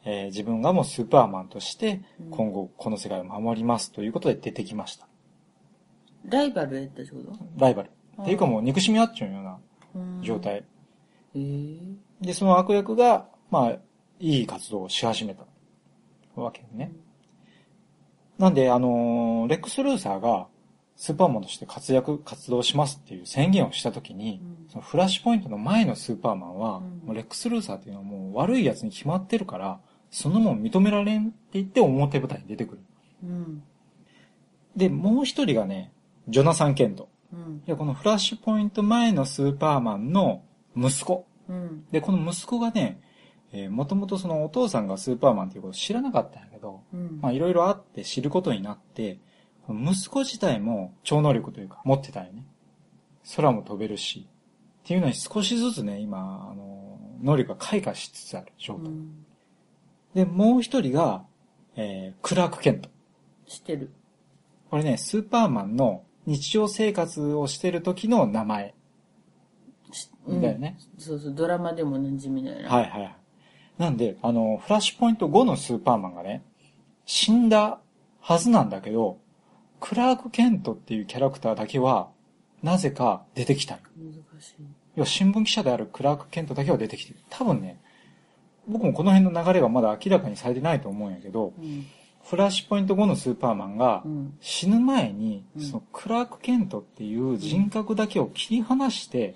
[0.05, 5.07] えー自分がもうスーパーマンとしてうん、今後この世界を守りますということで出てきました。
[6.25, 7.37] ライバルやったってこと？
[7.57, 7.89] ライバル。
[8.21, 9.57] っていうかもう憎しみ合っちゃうような
[9.95, 10.39] うん状。
[10.39, 10.55] 態。
[10.55, 10.63] へ
[11.35, 11.77] え。
[12.21, 13.71] で、その悪役が、まあ、
[14.19, 15.45] いい活動をし始めた
[16.35, 16.91] わけよね。
[18.37, 20.47] なんで、あのーレックス・ルーサーが
[20.95, 29.79] スーパーマンとして活躍、活動しますっていう宣言をしたときに、うんそのフラッシュポイントの前のスーパーマンは、うんもうレックス・ルーサーっていうのはもう悪い奴に決まってるから、
[30.11, 32.81] そのもん認められんって言って表舞台に出てくる。
[33.23, 33.63] うん。
[34.75, 35.91] で、もう一人がね、
[36.27, 37.09] ジョナサン・ケント。
[37.33, 37.63] うん。
[37.65, 40.43] いや、このフラッシュポイント前のスーパーマンの
[40.75, 41.25] 息子。
[41.49, 41.85] うん。
[41.91, 43.01] で、この息子がね、
[43.53, 47.19] えー、もともとそのお父さんがスーパーマンっていうことを知らなかったんやけど、うん。
[47.21, 49.19] まあいろいろあって知ることになって、
[49.69, 52.45] 息子自体も超能力というか持ってたんよね。
[53.35, 54.27] 空も飛べるし。
[54.83, 58.85] っていうのに少しずつね、今、あの、能力が開花しつつある状態。
[58.85, 59.25] うん。
[60.13, 61.25] で、もう一人が、
[61.75, 62.89] えー、クラーク・ケント。
[63.45, 63.91] 知ってる。
[64.69, 68.73] これね、スーパーマンの日常生活をしてる時の名前
[70.27, 70.77] うんだよね。
[70.97, 72.69] そうそう、ドラマでも馴染みないな。
[72.69, 73.15] はいはいはい。
[73.77, 76.43] なんで、あの、フラッシュポイント5のスーパーマンがね、
[77.05, 77.79] 死んだ
[78.19, 79.19] はずなんだけど、
[79.79, 82.09] クラーク・ケントっていうキャラクターだけは、
[82.63, 83.81] なぜか出てきたの。
[83.97, 84.53] 難しい。
[84.95, 87.19] 要は新聞記者であるクラーク・ケントだけは出てきてる。
[87.29, 87.79] 多分ね、
[88.67, 91.85] 僕もこの辺の流れがまだ明らかにされてないと思うんやけど、うん。
[92.23, 94.37] フラッシュポイント5のスーパーマンがうん。
[94.41, 99.35] 死ぬ前に、うんそのクラーク・ケントっていう人格だけを切り離して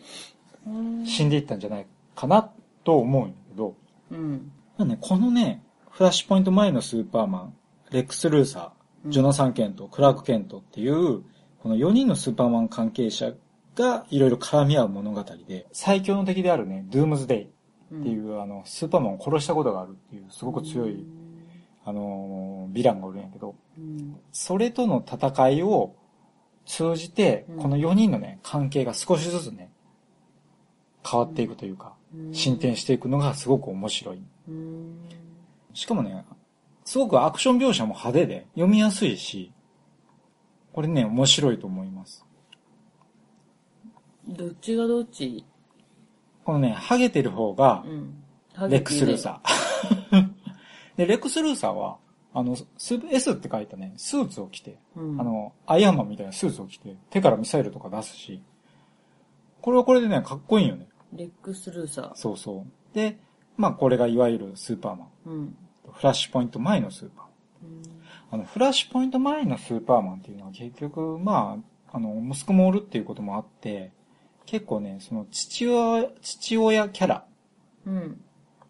[1.06, 2.50] 死んでいったんじゃないかな
[2.84, 3.76] と思うんやけど、
[4.12, 4.52] うん。
[4.78, 7.54] まあね、このね、フラッシュポイント前のスーパーマン、
[7.92, 11.24] レックス・ルーサー、ジョナサン・ケント、クラーク・ケントっていう、
[11.62, 13.34] この4人のスーパーマン関係者
[13.76, 17.50] がいろいろ絡み合う物語で、最強の敵であるね、ドゥームズデイっ
[18.04, 21.06] ていう、あの、スーパーマンを殺したことがあるっていう、すごく強い、
[21.84, 24.18] あのー、ヴィランがおるんやけど、うん。
[24.32, 25.96] それとの戦いを
[26.66, 29.72] 通じてうん、この4人のね、関係が少しずつね、
[31.04, 32.01] 変わっていくというか、うん
[32.32, 34.22] 進展していくのがすごく面白い。
[34.50, 34.98] うん。
[35.74, 36.26] しかもね、
[36.84, 39.54] すごくアクション描写も派手で読みやすいし、
[40.74, 42.26] これね、面白いと思います。
[44.28, 45.46] どっちがどっち？
[46.44, 48.70] このね、ハゲてる方がう、ん。
[48.70, 50.30] レックス・ルーサー。
[50.98, 51.98] で、レックス・ルーサーは、
[52.34, 52.68] あの、ス
[53.10, 55.22] S って書いたね、スーツを着て、うん。
[55.22, 58.42] あの、アイアンマンみたいなスーツを着て、手からミサイルとか出すし、
[59.62, 60.88] これはこれでね、かっこいいよね。
[61.14, 62.96] レックスルーサそうそう。
[62.96, 63.18] で、
[63.58, 65.08] まあこれがいわゆるスーパーマン。
[65.26, 65.30] ー。
[65.30, 65.56] うん。
[65.92, 67.32] フラッシュポイント前のスーパーマン。
[68.32, 71.58] あの、フラッシュポイント前のスーパーマンっていうのは結局、ま
[71.92, 73.92] あ、あの、息子もおるっていうこともあって、
[74.46, 77.26] 結構ね、その父親、父親キャラ、
[77.86, 78.22] うん。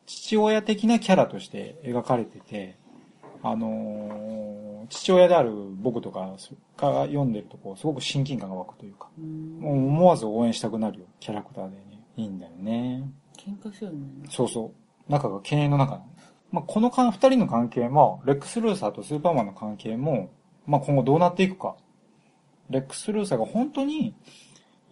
[0.06, 2.76] 父親的なキャラとして描かれてて、
[3.44, 4.52] あのー
[4.90, 5.52] 父親である
[5.82, 6.36] 僕とか
[6.78, 11.91] が読んでるとこう、すごく親近感が湧くというか、う思わず応援したくなるよ、キャラクターでね。
[12.22, 13.04] いいんだよね。
[13.38, 14.00] 喧嘩しようね。
[14.30, 15.12] そうそう。
[15.12, 16.06] 仲が敬遠の中なの
[16.52, 20.32] まあ、このか二人の関係も、レックス・ルーサーとスーパーマンの関係も、
[20.68, 21.76] まあ、今後どうなっていくか。
[22.70, 24.16] レックス・ルーサーが本当に、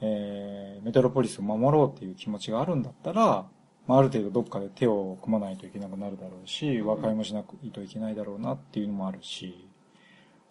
[0.01, 3.45] えー、メトロポリスを守ろうっていう気持ちがあるんだったら、
[3.87, 9.67] まあ、ある程度どっかで手を組まないといけなくなるだろうし、和解もしなくいといけないだろうなっていうのもあるし、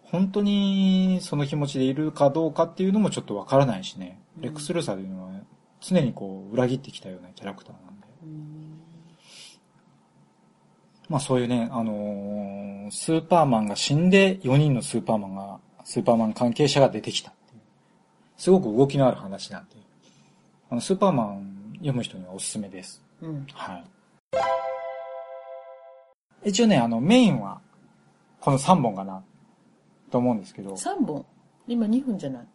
[0.03, 4.19] 本当にその気持ちでいるかどうかっていうのもちょっとわからないしね。
[4.39, 5.31] レックス・ルーサーというのは、
[5.81, 8.07] 常にこう、裏切ってきたようなキャラクターなんで。
[8.23, 8.81] うん。
[11.07, 17.61] まあそういうね、あのースーパーマンが死んで4人のスーパーマンがスーパーマン関係者が出てきたっていう。
[18.37, 19.75] すごく動きのある話なんで、
[20.71, 23.01] あの、スーパーマン読む人にはおすすめです。
[23.21, 23.45] うん。
[23.53, 23.83] はい。
[26.49, 27.61] 一応ね、あの、メインは、
[28.39, 29.23] この3本かな、
[30.09, 31.25] と思うんですけど、3本？
[31.67, 32.47] 今2分じゃない？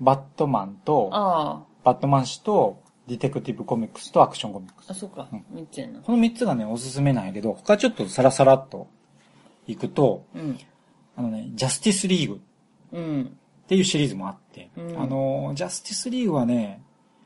[0.00, 4.92] バットマンと、あバットマン誌と、ディテクティブコミックスとアクションコミックスあ。。
[4.92, 5.44] あ、そうかうん。
[5.58, 6.00] 3つやな。
[6.00, 8.88] この3つがね、おすすめなんやけど、他ちょっとサラサラっと
[9.66, 10.58] 行くと、うん。
[11.16, 12.40] あのね、ジャスティスリーグ
[12.92, 13.36] うん。
[13.64, 16.82] っていうシリーズもあって、うんあの、ジャスティスリーグはね、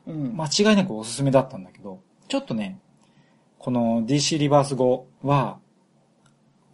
[0.07, 0.35] うん。
[0.35, 2.79] 間違いなくおすすめだったんだけど、ちょっとね、
[3.59, 5.59] この DC リバース後は、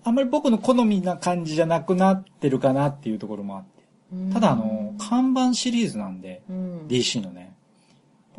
[0.06, 3.84] あんまり僕の好みな感じじゃなくなってるかなっていうところもあって。
[4.34, 6.88] ただあの、看板シリーズなんで、うん。
[6.88, 7.53] DC のね、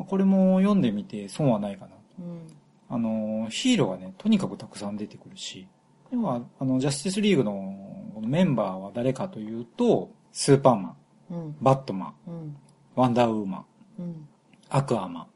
[0.03, 1.91] これも読んでみて損はないかな。
[2.19, 2.47] うん。
[2.89, 5.67] あの、ヒーローがね、とにかくたくさん出てくるし、
[6.11, 7.75] 要は、あの、ジャスティスリーグの
[8.21, 10.95] メンバーは誰かというと、スーパーマン、
[11.31, 11.55] うん。
[11.61, 12.57] バットマン、うん。
[12.95, 13.65] ワンダーウーマン、
[13.99, 14.27] うん。
[14.69, 15.27] アクアマン、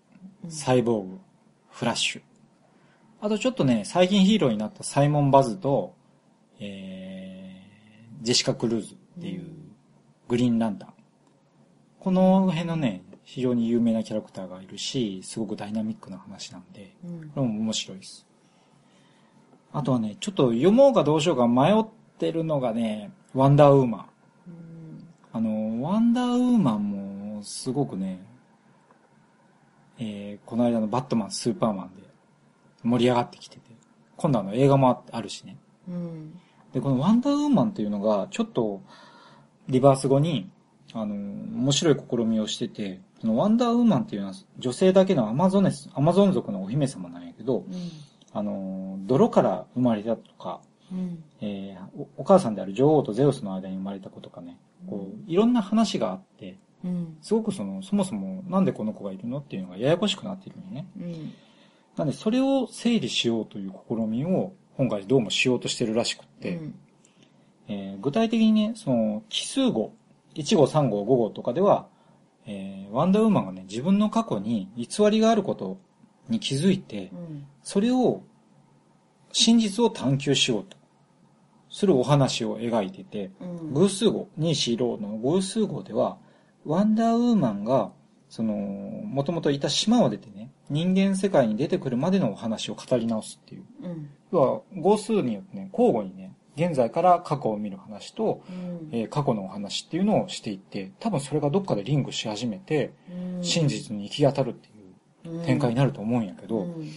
[0.43, 1.19] うんサイボーグ、
[1.69, 2.21] フラッシュ。
[3.21, 5.95] あとちょっとね、最近ヒーローになったサイモン・バズと、
[6.59, 9.43] えー、ジェシカ・クルーズっていう、
[10.29, 10.93] グリーンランタン。
[11.99, 17.29] この辺のね、非常に有名なキャラクターがいるし、すごくダイナミックな話なんで、うん。
[17.29, 18.25] これも面白いです。
[19.71, 21.85] あとはね、ちょっと読もうかどうしようか迷っ
[22.17, 24.05] てるのがね、ワンダーウーマン。
[24.47, 25.07] うん。
[25.31, 28.19] あの、ワンダーウーマンもすごくね、
[29.99, 32.01] えーこの間のバットマン、スーパーマンで
[32.81, 33.61] 盛り上がってきてて、
[34.17, 35.55] 今度あの映画もああるしね。
[35.87, 36.39] うん。
[36.73, 38.81] で、このワンダーウーマンっていうのが、ちょっと、
[39.67, 40.49] リバース後に、
[40.93, 47.73] あの、面白い試みをしてて、そのワンダーウーマンっていうのは女性だけのアマゾネス、アマゾン族のお姫様なんやけど、うん。
[48.31, 51.23] あの、泥から生まれたとか、うん。
[51.41, 57.17] えーおお母さんである女王とゼウスの間に生まれた子とかね、こう、いろんな話があって、うん。
[57.21, 60.87] すごくその、そもそもなんでこの子がいるのっていうのがややこしくなっているのね。
[60.97, 61.33] うん。
[61.97, 66.75] なんでそれを整理しようという試みを今回どうもしようとしてるらしくって、うん。
[67.67, 69.93] えー具体的にね、その奇数号、
[70.35, 71.87] 1号、3号、5号とかでは、
[72.49, 75.77] えーワンダーウーマンがね、自分の過去に偽りがあること
[76.27, 77.45] に気づいてう、ん。
[77.61, 78.23] それを、
[79.31, 80.75] 真実を探求しようと
[81.69, 83.73] するお話を描いてて、うん。
[83.75, 86.17] 偶数号、ニーシーローの偶数号では、
[86.65, 87.91] ワンダーウーマンが、
[88.29, 93.63] その、もともといた島を出てね、人間世界に出てくるまでのお話を語り直すっていう。
[93.83, 94.09] うん。
[94.31, 96.28] 要は、号数によってね、交互にね、
[96.65, 98.89] 現在から過去を見る話と、うん。
[98.91, 104.67] えー過去のお話っていうのをしていって、多分それがどっかでリンクし始めて、うん真実に行き当たるって
[105.27, 106.89] いう展開になると思うんやけど、うん。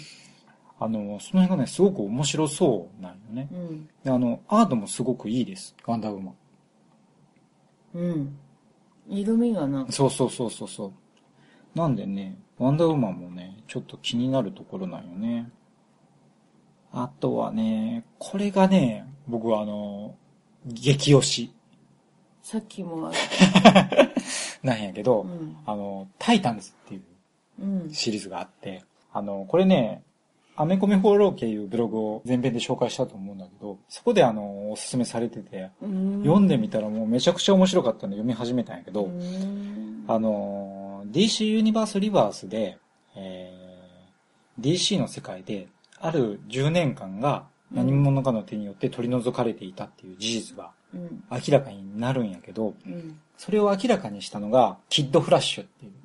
[0.81, 3.48] あの、その辺がね、すごく面白そうなんよね。
[3.53, 3.88] うん。
[4.03, 5.77] であの、アートもすごくいいです。
[5.87, 6.35] ワンダーウーマン。
[7.94, 8.38] うん。
[9.09, 9.87] 色味がな。
[9.90, 10.92] そうそうそうそうそう。
[11.79, 15.51] なんでね、ワンダーウーマンもね、ちょっと気になるところなんよね。
[16.92, 20.15] あとはね、これがね、僕はあの、
[20.67, 21.53] 激推し
[22.43, 24.13] さっきもある。
[24.63, 25.57] なんやけど、うん。
[25.65, 27.03] あの、タイタンズっていう
[27.61, 27.91] うん。
[27.93, 28.83] シリーズがあって、
[29.13, 30.03] あの、これね、
[30.55, 40.05] アメコミフォロー系いうブログを前編で紹介したと思うんだけど、そこであの、おすすめされてて、読んでみたらもうめちゃくちゃ面白かったんで読み始めたんやけど、うん。
[40.07, 42.79] あの、DC ユニバースリバースで、
[43.17, 43.63] えー
[44.61, 51.25] DC の世界で、ある10年間が何者かの手によって取り除かれていたっていう事実がうん。
[51.31, 53.19] 明らかになるんやけど、うん。
[53.37, 56.03] それを明らかにしたのが、キッド・フラッシュっていう、うん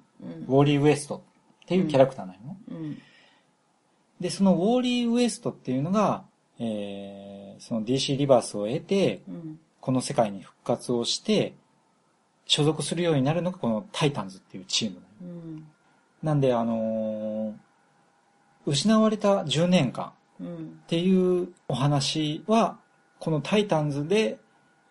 [0.47, 1.23] ウォーリー・ウエスト
[1.63, 2.57] っていうキャラクターなんよね。
[2.71, 2.97] うん。
[4.19, 6.23] で、そのウォーリー・ウエストっていうのが、
[6.59, 9.59] えーその DC リバースを得て、うん。
[9.79, 11.53] この世界に復活をして、
[12.45, 15.67] 所属するようになるのがこのタイタンズっていうチームなのうん。
[16.23, 17.53] なんで、あのー
[18.65, 20.11] 失われた10年間うん。
[20.41, 20.45] っ
[20.87, 22.77] ていうお話は、
[23.19, 24.39] このタイタンズで、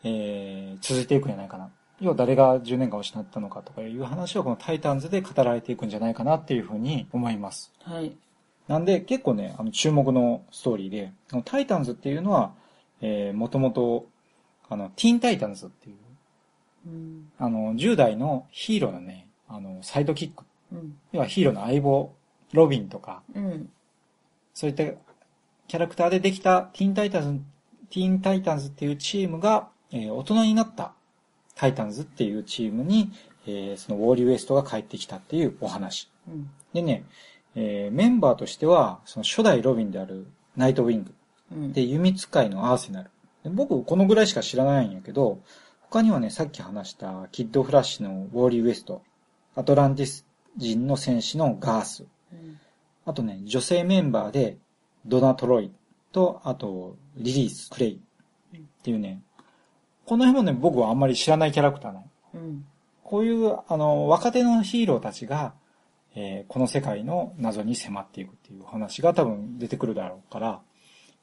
[0.05, 1.71] えー続いていくんじゃないかな。
[2.01, 7.73] 要は誰が10年間失ったのかとかいう話はこのタイタンズで語られていくんじゃないかなっていうふうに思います。
[7.83, 8.15] はい。
[8.69, 11.13] なんで結構ね、あの注目のストーリーで、
[11.45, 12.53] タイタンズっていうのは、
[13.01, 14.07] えー、もともと、
[14.69, 15.97] あの、ティーンタイタンズっていう、
[16.87, 17.33] うん。
[17.39, 20.45] あの、10代のヒーローのね、あの、サイドキック。
[20.73, 20.99] うん。
[21.13, 22.13] 要はヒーローの相棒、
[22.53, 23.71] ロビンとか、うん。
[24.53, 24.85] そういった
[25.69, 27.45] キャラクターでできたティーンタイタンズ、
[27.91, 30.93] ティーンタイタンズっていうチームが、えー大人になった
[31.55, 33.11] タイタンズっていうチームに、
[33.47, 36.09] えーそのウォーリーウエストが帰ってきたっていうお話。
[36.29, 36.51] うん。
[36.73, 37.05] でね、
[37.55, 41.15] えーメンバーとしては、その初代ロビンであるナイトウィング。
[41.53, 41.73] うん。
[41.73, 43.11] で、弓使いのアーセナル。
[43.43, 45.41] で僕、このぐらいしか知らないんやけど、
[45.81, 49.03] 他にはね、さっき話したキッドフラッシュのウォーリー・ウエスト、
[49.55, 52.59] アトランティス人の戦士のガース、うん。
[53.05, 54.59] あとね、女性メンバーで
[55.07, 55.71] ドナ・トロイ
[56.13, 58.01] と、あとリリース・クレイ
[58.57, 59.23] っていうね、
[60.05, 62.07] この辺もね、僕はあんまり知らないキャラクターなの。
[62.35, 62.65] うん。
[63.03, 65.55] こういう、あの、若手のヒーローたちが、
[66.15, 70.61] えーこの世界の謎に迫っていくっていう話が多分出てくるだろうから、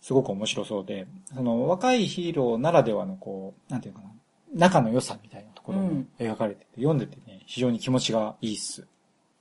[0.02, 4.10] すごく面白そうで、その若いヒーローならではのこう、なんていうかな、
[4.54, 8.86] 仲の良さみたいなところがうん描かれてて、読んでてね、非常に気持ちがいいっす。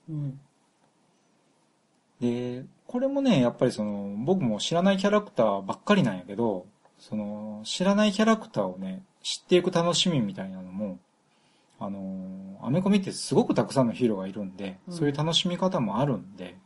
[0.09, 0.41] うん。
[2.23, 6.67] で、これもね、やっぱりその、僕も知らないキャラクターばっかりなんやけど、
[6.99, 11.01] その、知らないキャラクターをね、知っていく楽しみみたいなのも、
[11.81, 16.57] あの、アメコミってすごくたくさんのヒーローがいるんで、うんそういう楽しみ方もあるんで、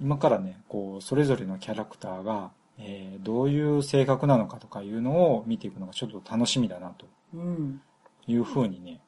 [0.00, 7.80] 今からね、こう、それぞれのキャラクターが、えーどういう性格なのかとかいうのを見ていくのがちょっと楽しみだなとうん。
[8.26, 9.00] いうふうにね、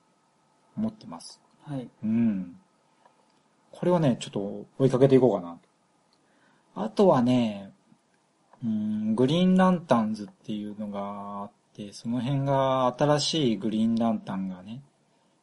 [0.77, 1.41] 思ってます。
[1.65, 1.89] はい。
[2.05, 2.57] うん。
[3.79, 5.59] これはね、ちょっと追いかけていこうかな。
[6.75, 7.73] あとはね、
[8.65, 14.81] うん、グリーンランタンズっていうのがあって、その辺が新しいグリーンランタンがね、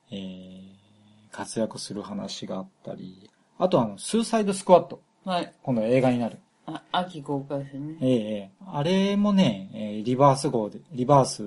[0.09, 3.29] えー、活躍する話があったり、
[3.59, 4.99] あとあの、スーサイドスクワット。
[5.25, 5.53] はい。
[5.61, 6.37] 今度映画になる。
[6.65, 7.97] あ、秋公開ですね。
[8.01, 11.43] ええええあれもね、えーリバース号で、リバース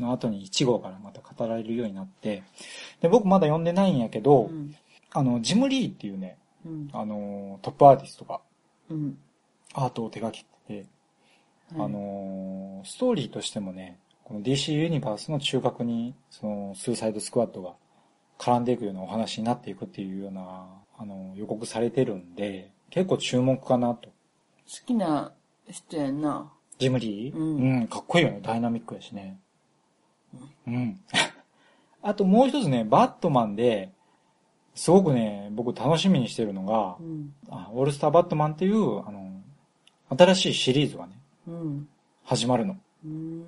[0.00, 2.42] の後に1号からまた語られるようになって、
[3.02, 4.74] で、僕まだ読んでないんやけど、うん。
[5.14, 6.36] あの、ジム・リーっていうね、
[6.66, 6.88] うん。
[6.92, 8.40] あの、トップアーティストが
[8.90, 9.18] うん。
[9.72, 10.44] アートを手掛け
[10.74, 10.88] てて、
[11.76, 17.74] はいあ、の、ストーリーとしてもね、この DC ユニバースの中核に、その、スーサイドスクワットが
[18.38, 20.66] 絡んでいくようなお話になっていくっていうような、
[20.98, 24.08] あの、予告されてるんで、結構注目かなと。
[24.08, 24.14] 好
[24.86, 25.32] きな
[25.68, 26.50] 人やんな。
[26.78, 27.36] ジムリー？
[27.36, 28.40] うんうん、かっこいいよね。
[28.42, 29.38] ダイナミックやしね。
[30.66, 31.00] うん。
[32.02, 33.92] あともう一つね、バットマンで、
[34.74, 37.34] すごくね、僕楽しみにしてるのがう、ん。
[37.48, 39.30] あオールスターバットマンっていう、あの、
[40.10, 41.12] 新しいシリーズがね、
[41.46, 41.88] うん。
[42.24, 42.76] 始まるの。
[43.04, 43.44] うん。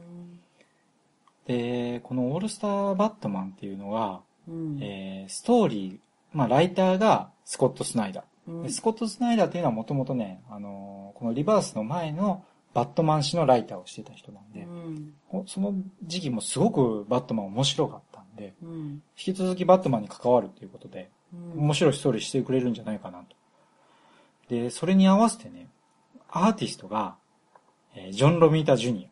[1.46, 4.78] で、このオールスターバットマンっていうのが、うん。
[4.80, 5.98] えー、ストーリー、
[6.36, 8.24] まあ、ライターがスコット・スナイダー。
[8.48, 15.14] うんでスコット・スナイダーっていうのはもともとね、あのーこのリバースの前のバットマン誌のライターをしてた人なんで、うん。
[15.30, 15.74] こその
[16.04, 19.02] 時期もすごくバットマン面白かったんで、うん。
[19.16, 21.08] 引き続きバットマンに関わるっていうことで、うん。
[21.32, 23.36] 面白いストーリーしてくれるんじゃないかなと。
[24.48, 25.68] で、それに合わせてね、
[26.30, 27.16] アーティストが、
[27.94, 29.08] えージョン・ロミータ・ジュニ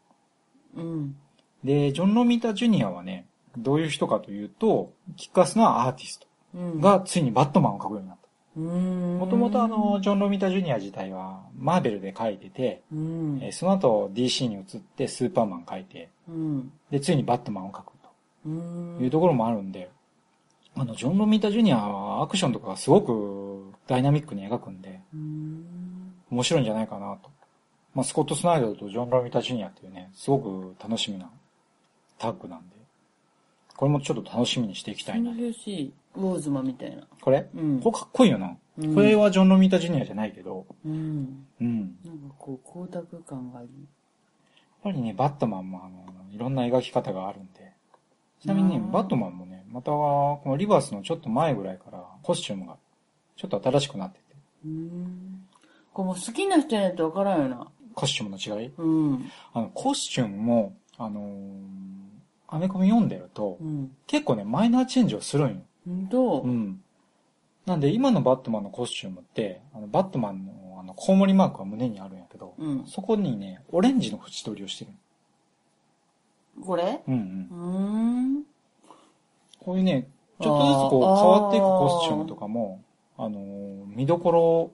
[0.76, 1.16] うん。
[1.64, 1.66] ア。
[1.66, 6.80] で、ジョン・ロミータ・ジュニアはね、どういう人かというと、キックアスなアーティストうん。
[6.80, 8.28] がついにバットマンを描くようになった。
[8.56, 9.18] うん。
[9.18, 13.38] もともとあの、ジョン・ロミータ・ジュニア自体はマーベルで描いてて、うん。
[13.42, 16.72] えーその後 DC に移ってスーパーマン描いて、うん。
[16.90, 17.94] で、ついにバットマンを描く
[18.46, 18.96] うん。
[18.98, 19.90] というところもあるんで、
[20.76, 25.64] あの、ジョン・ロミータ・ジュニアはアクションとかがすごくダイナミックに描くんで、うん。
[26.30, 27.30] 面白いんじゃないかなと。
[27.94, 31.30] まあ、スコット・スナイダーとジョン・ロミータ・ジュニアっていうね、すごく楽しみな
[32.18, 32.76] タッグなんで、
[33.76, 35.30] これもちょっっと楽しみにしていきたいな。
[35.30, 35.92] 楽しい。
[36.16, 37.02] ウォーズマンみたいな。
[37.20, 37.48] これ？
[37.54, 38.56] うんこれかっこいいよな。
[38.78, 41.46] うんこれはジョン・ロミータ・ジュニアじゃないけど、うん。
[41.60, 41.96] うん。
[42.04, 43.68] なんかこう、光沢感があり。
[43.68, 47.72] やっぱりね、バットマンもあの、いろんな描き方があるんで。
[48.40, 52.76] ちなみにねう、んバットマンもね、またこのリバースのちょっと前ぐらいからコスチュームが
[53.36, 54.24] ちょっと新しくなってて。
[54.64, 55.46] うん。
[55.92, 57.66] これもう好きな人やとわからんよな。
[57.94, 58.72] コスチュームの違い？
[58.76, 59.30] うん。
[59.52, 61.24] あの、コスチュームも、あのー
[62.46, 63.96] アメコミ読んでると、うん。
[64.06, 65.56] 結構ね、マイナーチェンジをするんよ。
[65.84, 66.80] ほんとうん。
[67.66, 72.84] なんで、今のバットマンのコスチュームって、あの、バットマンの、あの、コウモリマークが胸にあるんやけど、うん。
[72.86, 74.90] そこにね、オレンジの縁取りをしてる。
[76.64, 77.02] これ？
[77.08, 77.54] うんうんう。
[78.36, 78.42] ーん。
[79.64, 80.08] こういうね、
[80.40, 82.82] ちょっとずつこう変わっていくコスチュームとかも、
[83.16, 84.72] あのー見どころ。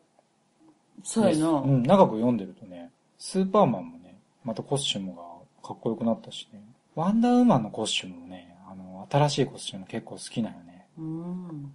[1.05, 1.49] そうやな。
[1.49, 5.23] うん、長く読んでるとね、スーパーマンもね、またコスチュームが
[5.63, 6.63] かっこよくなったしね、
[6.95, 10.87] ワンダーウーマンのコスチュームもね、あの、新しいコスチューム結構好きなんよね。
[10.99, 11.75] うん。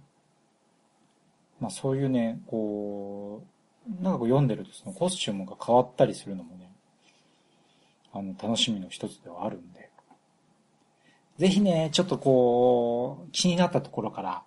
[1.60, 3.42] まあそういうね、こ
[3.88, 6.70] う、長く読んでるとそのコスチュームが変わったりするのもね、
[8.12, 9.85] あの、楽しみの一つではあるんで。
[11.38, 14.42] ぜひね、ちょっとこう、気になったところから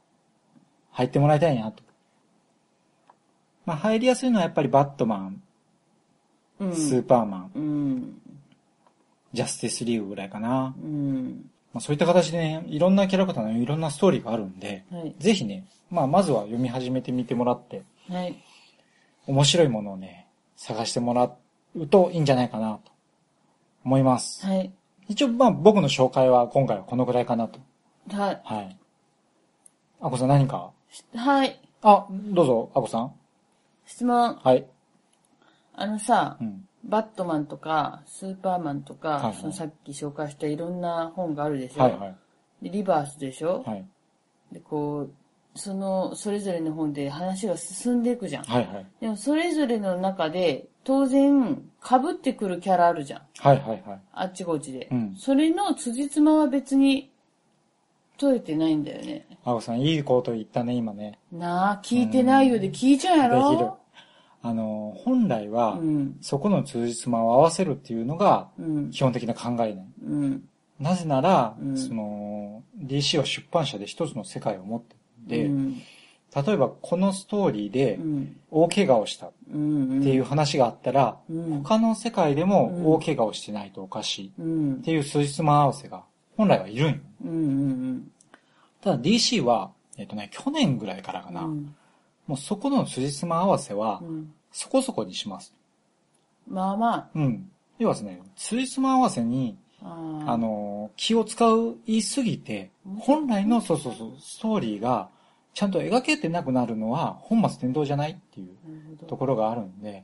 [0.91, 1.83] 入ってもらいたいなと。
[3.65, 5.41] まあ入りやすいのはやっぱりバットマン、
[6.59, 6.75] うん。
[6.75, 8.21] スーパーマン、うん。
[9.33, 10.73] ジャスティスリーグぐらいかな。
[10.81, 11.49] うん。
[11.73, 15.15] まあそういった形でね、いろんなキャラクターのいろんなストーリーがあるんで、はい。
[15.19, 18.35] ぜひね、まあまずは読み始めてみてもらって、はい。
[19.27, 21.31] 面白いものをね、探してもら
[21.75, 22.91] うといいんじゃないかなと
[23.85, 24.45] 思います。
[24.45, 24.71] はい。
[25.09, 27.59] 一応、まあ僕の紹介は今回はこのぐらいかなと。
[28.09, 28.41] はい。
[28.45, 28.77] はい。
[29.99, 30.71] あこさん何か？
[31.15, 31.59] はい。
[31.81, 33.13] あ、どうぞ、あこさん。
[33.85, 34.35] 質問。
[34.35, 34.65] はい。
[35.73, 36.65] あのさ、うん。
[36.85, 42.15] バットマンとか、スーパーマンとか、はいはいそのさっき紹介したいろんな本があるでしょ、はいはい。
[42.61, 43.85] でリバースでしょ、はい。
[44.51, 45.13] で、こう、
[45.55, 48.43] その、それぞれの本で話が進んでいくじゃん。
[48.45, 48.85] はいはい。
[49.01, 53.21] でも、それぞれの中で、当然、被ってくるキャラあるじゃん。
[53.37, 53.99] はいはいはい。
[54.13, 54.87] あっちこっちで。
[54.91, 57.11] うんそれの辻褄は別に、
[58.17, 59.25] 取れてないんだよね。
[59.45, 61.17] あこさん、いいこと言ったね、今ね。
[61.31, 63.51] なあ、聞いてないようで聞いちゃうやろ？
[63.51, 63.69] できる。
[64.41, 66.17] あの、本来は、うん。
[66.21, 68.91] そこの通じつまを合わせるっていうのがうん。
[68.91, 69.75] 基本的な考えない。
[70.03, 70.43] うん。
[70.79, 74.95] なぜなら、うんその、DC は出版社で一つの世界を持って
[75.45, 75.81] んで、
[76.35, 78.35] 例えばこのストーリーでうん。
[78.51, 80.01] 大怪我をしたっうん。
[80.03, 81.63] ていう話があったら、うん。
[81.63, 84.77] 他の世界でも大怪我をしてないとおかしいうんっ。
[84.77, 86.03] ていう数日間合わせが
[86.37, 86.97] 本来はいるんよ。
[87.25, 87.31] うん。
[87.31, 88.11] うん。
[88.81, 91.75] ただ DC は、えっ、とね、去年ぐらいからかな、うん。
[92.27, 94.33] もうそこの数日間合わせはうん。
[94.51, 95.53] そこそこにします。
[96.47, 97.49] まあまうん。
[97.77, 100.23] 要はですね、数日間合わせにあ。
[100.27, 105.09] ああ、の、気を使う言いすぎて、本来の、そうそうそう、ストーリーが、
[105.53, 109.07] ちゃんと描けてなくなるのは、本末転倒じゃないっていう。
[109.07, 110.03] ところがあるんで、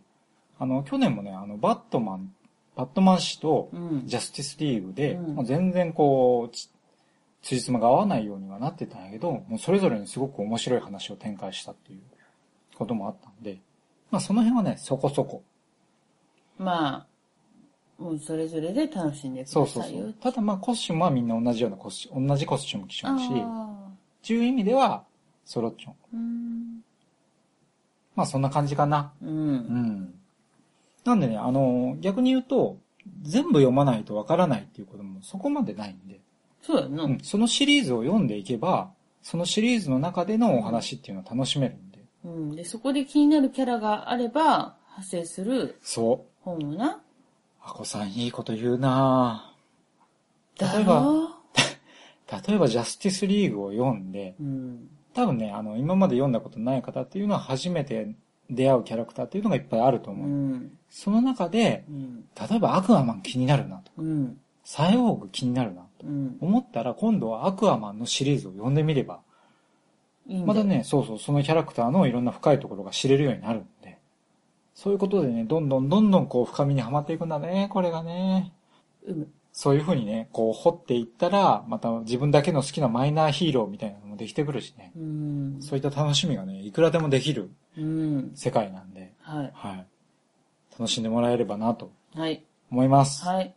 [0.60, 2.34] あの、去年もね、あの、バットマン、
[2.76, 4.04] バットマン氏とうん。
[4.06, 6.70] ジャスティスリーグで、うん全然こう、つ
[7.42, 12.00] 辻褄が合わないようにはなってたんやけど、もうそれぞれにすごく面白い話を展開したっていう
[12.76, 13.60] こともあったんで、
[14.10, 15.44] まあその辺はね、そこそこ。
[16.58, 17.06] ま
[18.00, 20.00] あ、もうそれぞれで楽しんでくそうださいよ。
[20.00, 20.14] そうそう。
[20.14, 25.04] ただまあコスチュームはみんな同じようなコスチューム、同じコスチューム着ちゃうし、あっていう意味では、
[25.46, 25.94] ソロッチョン。
[25.94, 26.84] ーうん。
[28.16, 29.14] まあそんな感じかな。
[29.22, 29.26] う。
[29.26, 30.14] うんん。
[31.06, 32.78] なんでね、あの、逆に言うと、
[33.22, 36.20] 全部読まないとわからないっていうこともそこまでないんで、
[36.62, 37.04] そうやな。
[37.04, 38.92] うん、そのシリーズを読んでいけば、
[39.22, 42.00] そのシリーズの中でのお話っていうのを楽しめるんで。
[42.24, 42.56] うん。
[42.56, 46.36] で、そこで気になるキャラがあれば、派生するそう。
[46.42, 47.02] 本をな？
[47.62, 49.52] あこさんいいこと言うな
[50.60, 51.36] だ例えば
[52.48, 54.90] 例えばジャスティスリーグを読んで、うん。
[55.16, 58.14] 多分ね、あの、今まで読んだことない方っていうのは初めて
[58.50, 60.28] 出会うキャラクターっていうのがいっぱいあるとう思う。
[60.28, 60.78] ん。
[60.90, 62.26] その中で、うん。
[62.50, 63.92] 例えばアクアマン気になるなと。
[63.98, 64.38] うん。
[64.66, 66.06] サイオーグ気になるなと。
[66.06, 66.38] うん。
[66.42, 69.22] 思ったら今度はアクアマンのシリーズを読んでみれば、
[70.28, 74.00] いいまたね、そうそう、そのキャラクターのいろんな深いところが知れるようになるんで、
[74.74, 78.52] そういうことでね、どんどんどんどんこう深みにはまっていくんだね、これがね。
[79.08, 79.28] うむ。
[79.58, 84.92] そういう風にね、こう掘っていったら、また自分だけの好きなマイナーヒーローみたいなのもできてくるしね。
[84.98, 85.58] うん。
[85.62, 88.32] そういった楽しみがね、いくらでもできるうん。
[88.36, 89.52] 世界なんで、はい。
[89.54, 89.88] はい。
[90.78, 92.44] 楽しんでもらえればなとはい。
[92.70, 93.24] 思います。
[93.26, 93.56] はい。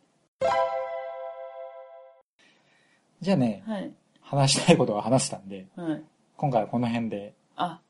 [3.20, 3.92] じゃあね、はい。
[4.20, 6.02] 話したいことは話したんで、はい。
[6.36, 7.80] 今回はこの辺であ、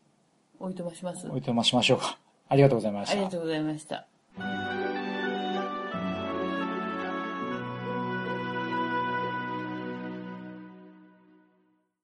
[0.58, 1.28] おいとまします。
[1.28, 2.18] おいとましましょうか。
[2.48, 3.12] ありがとうございました。
[3.12, 4.87] ありがとうございました。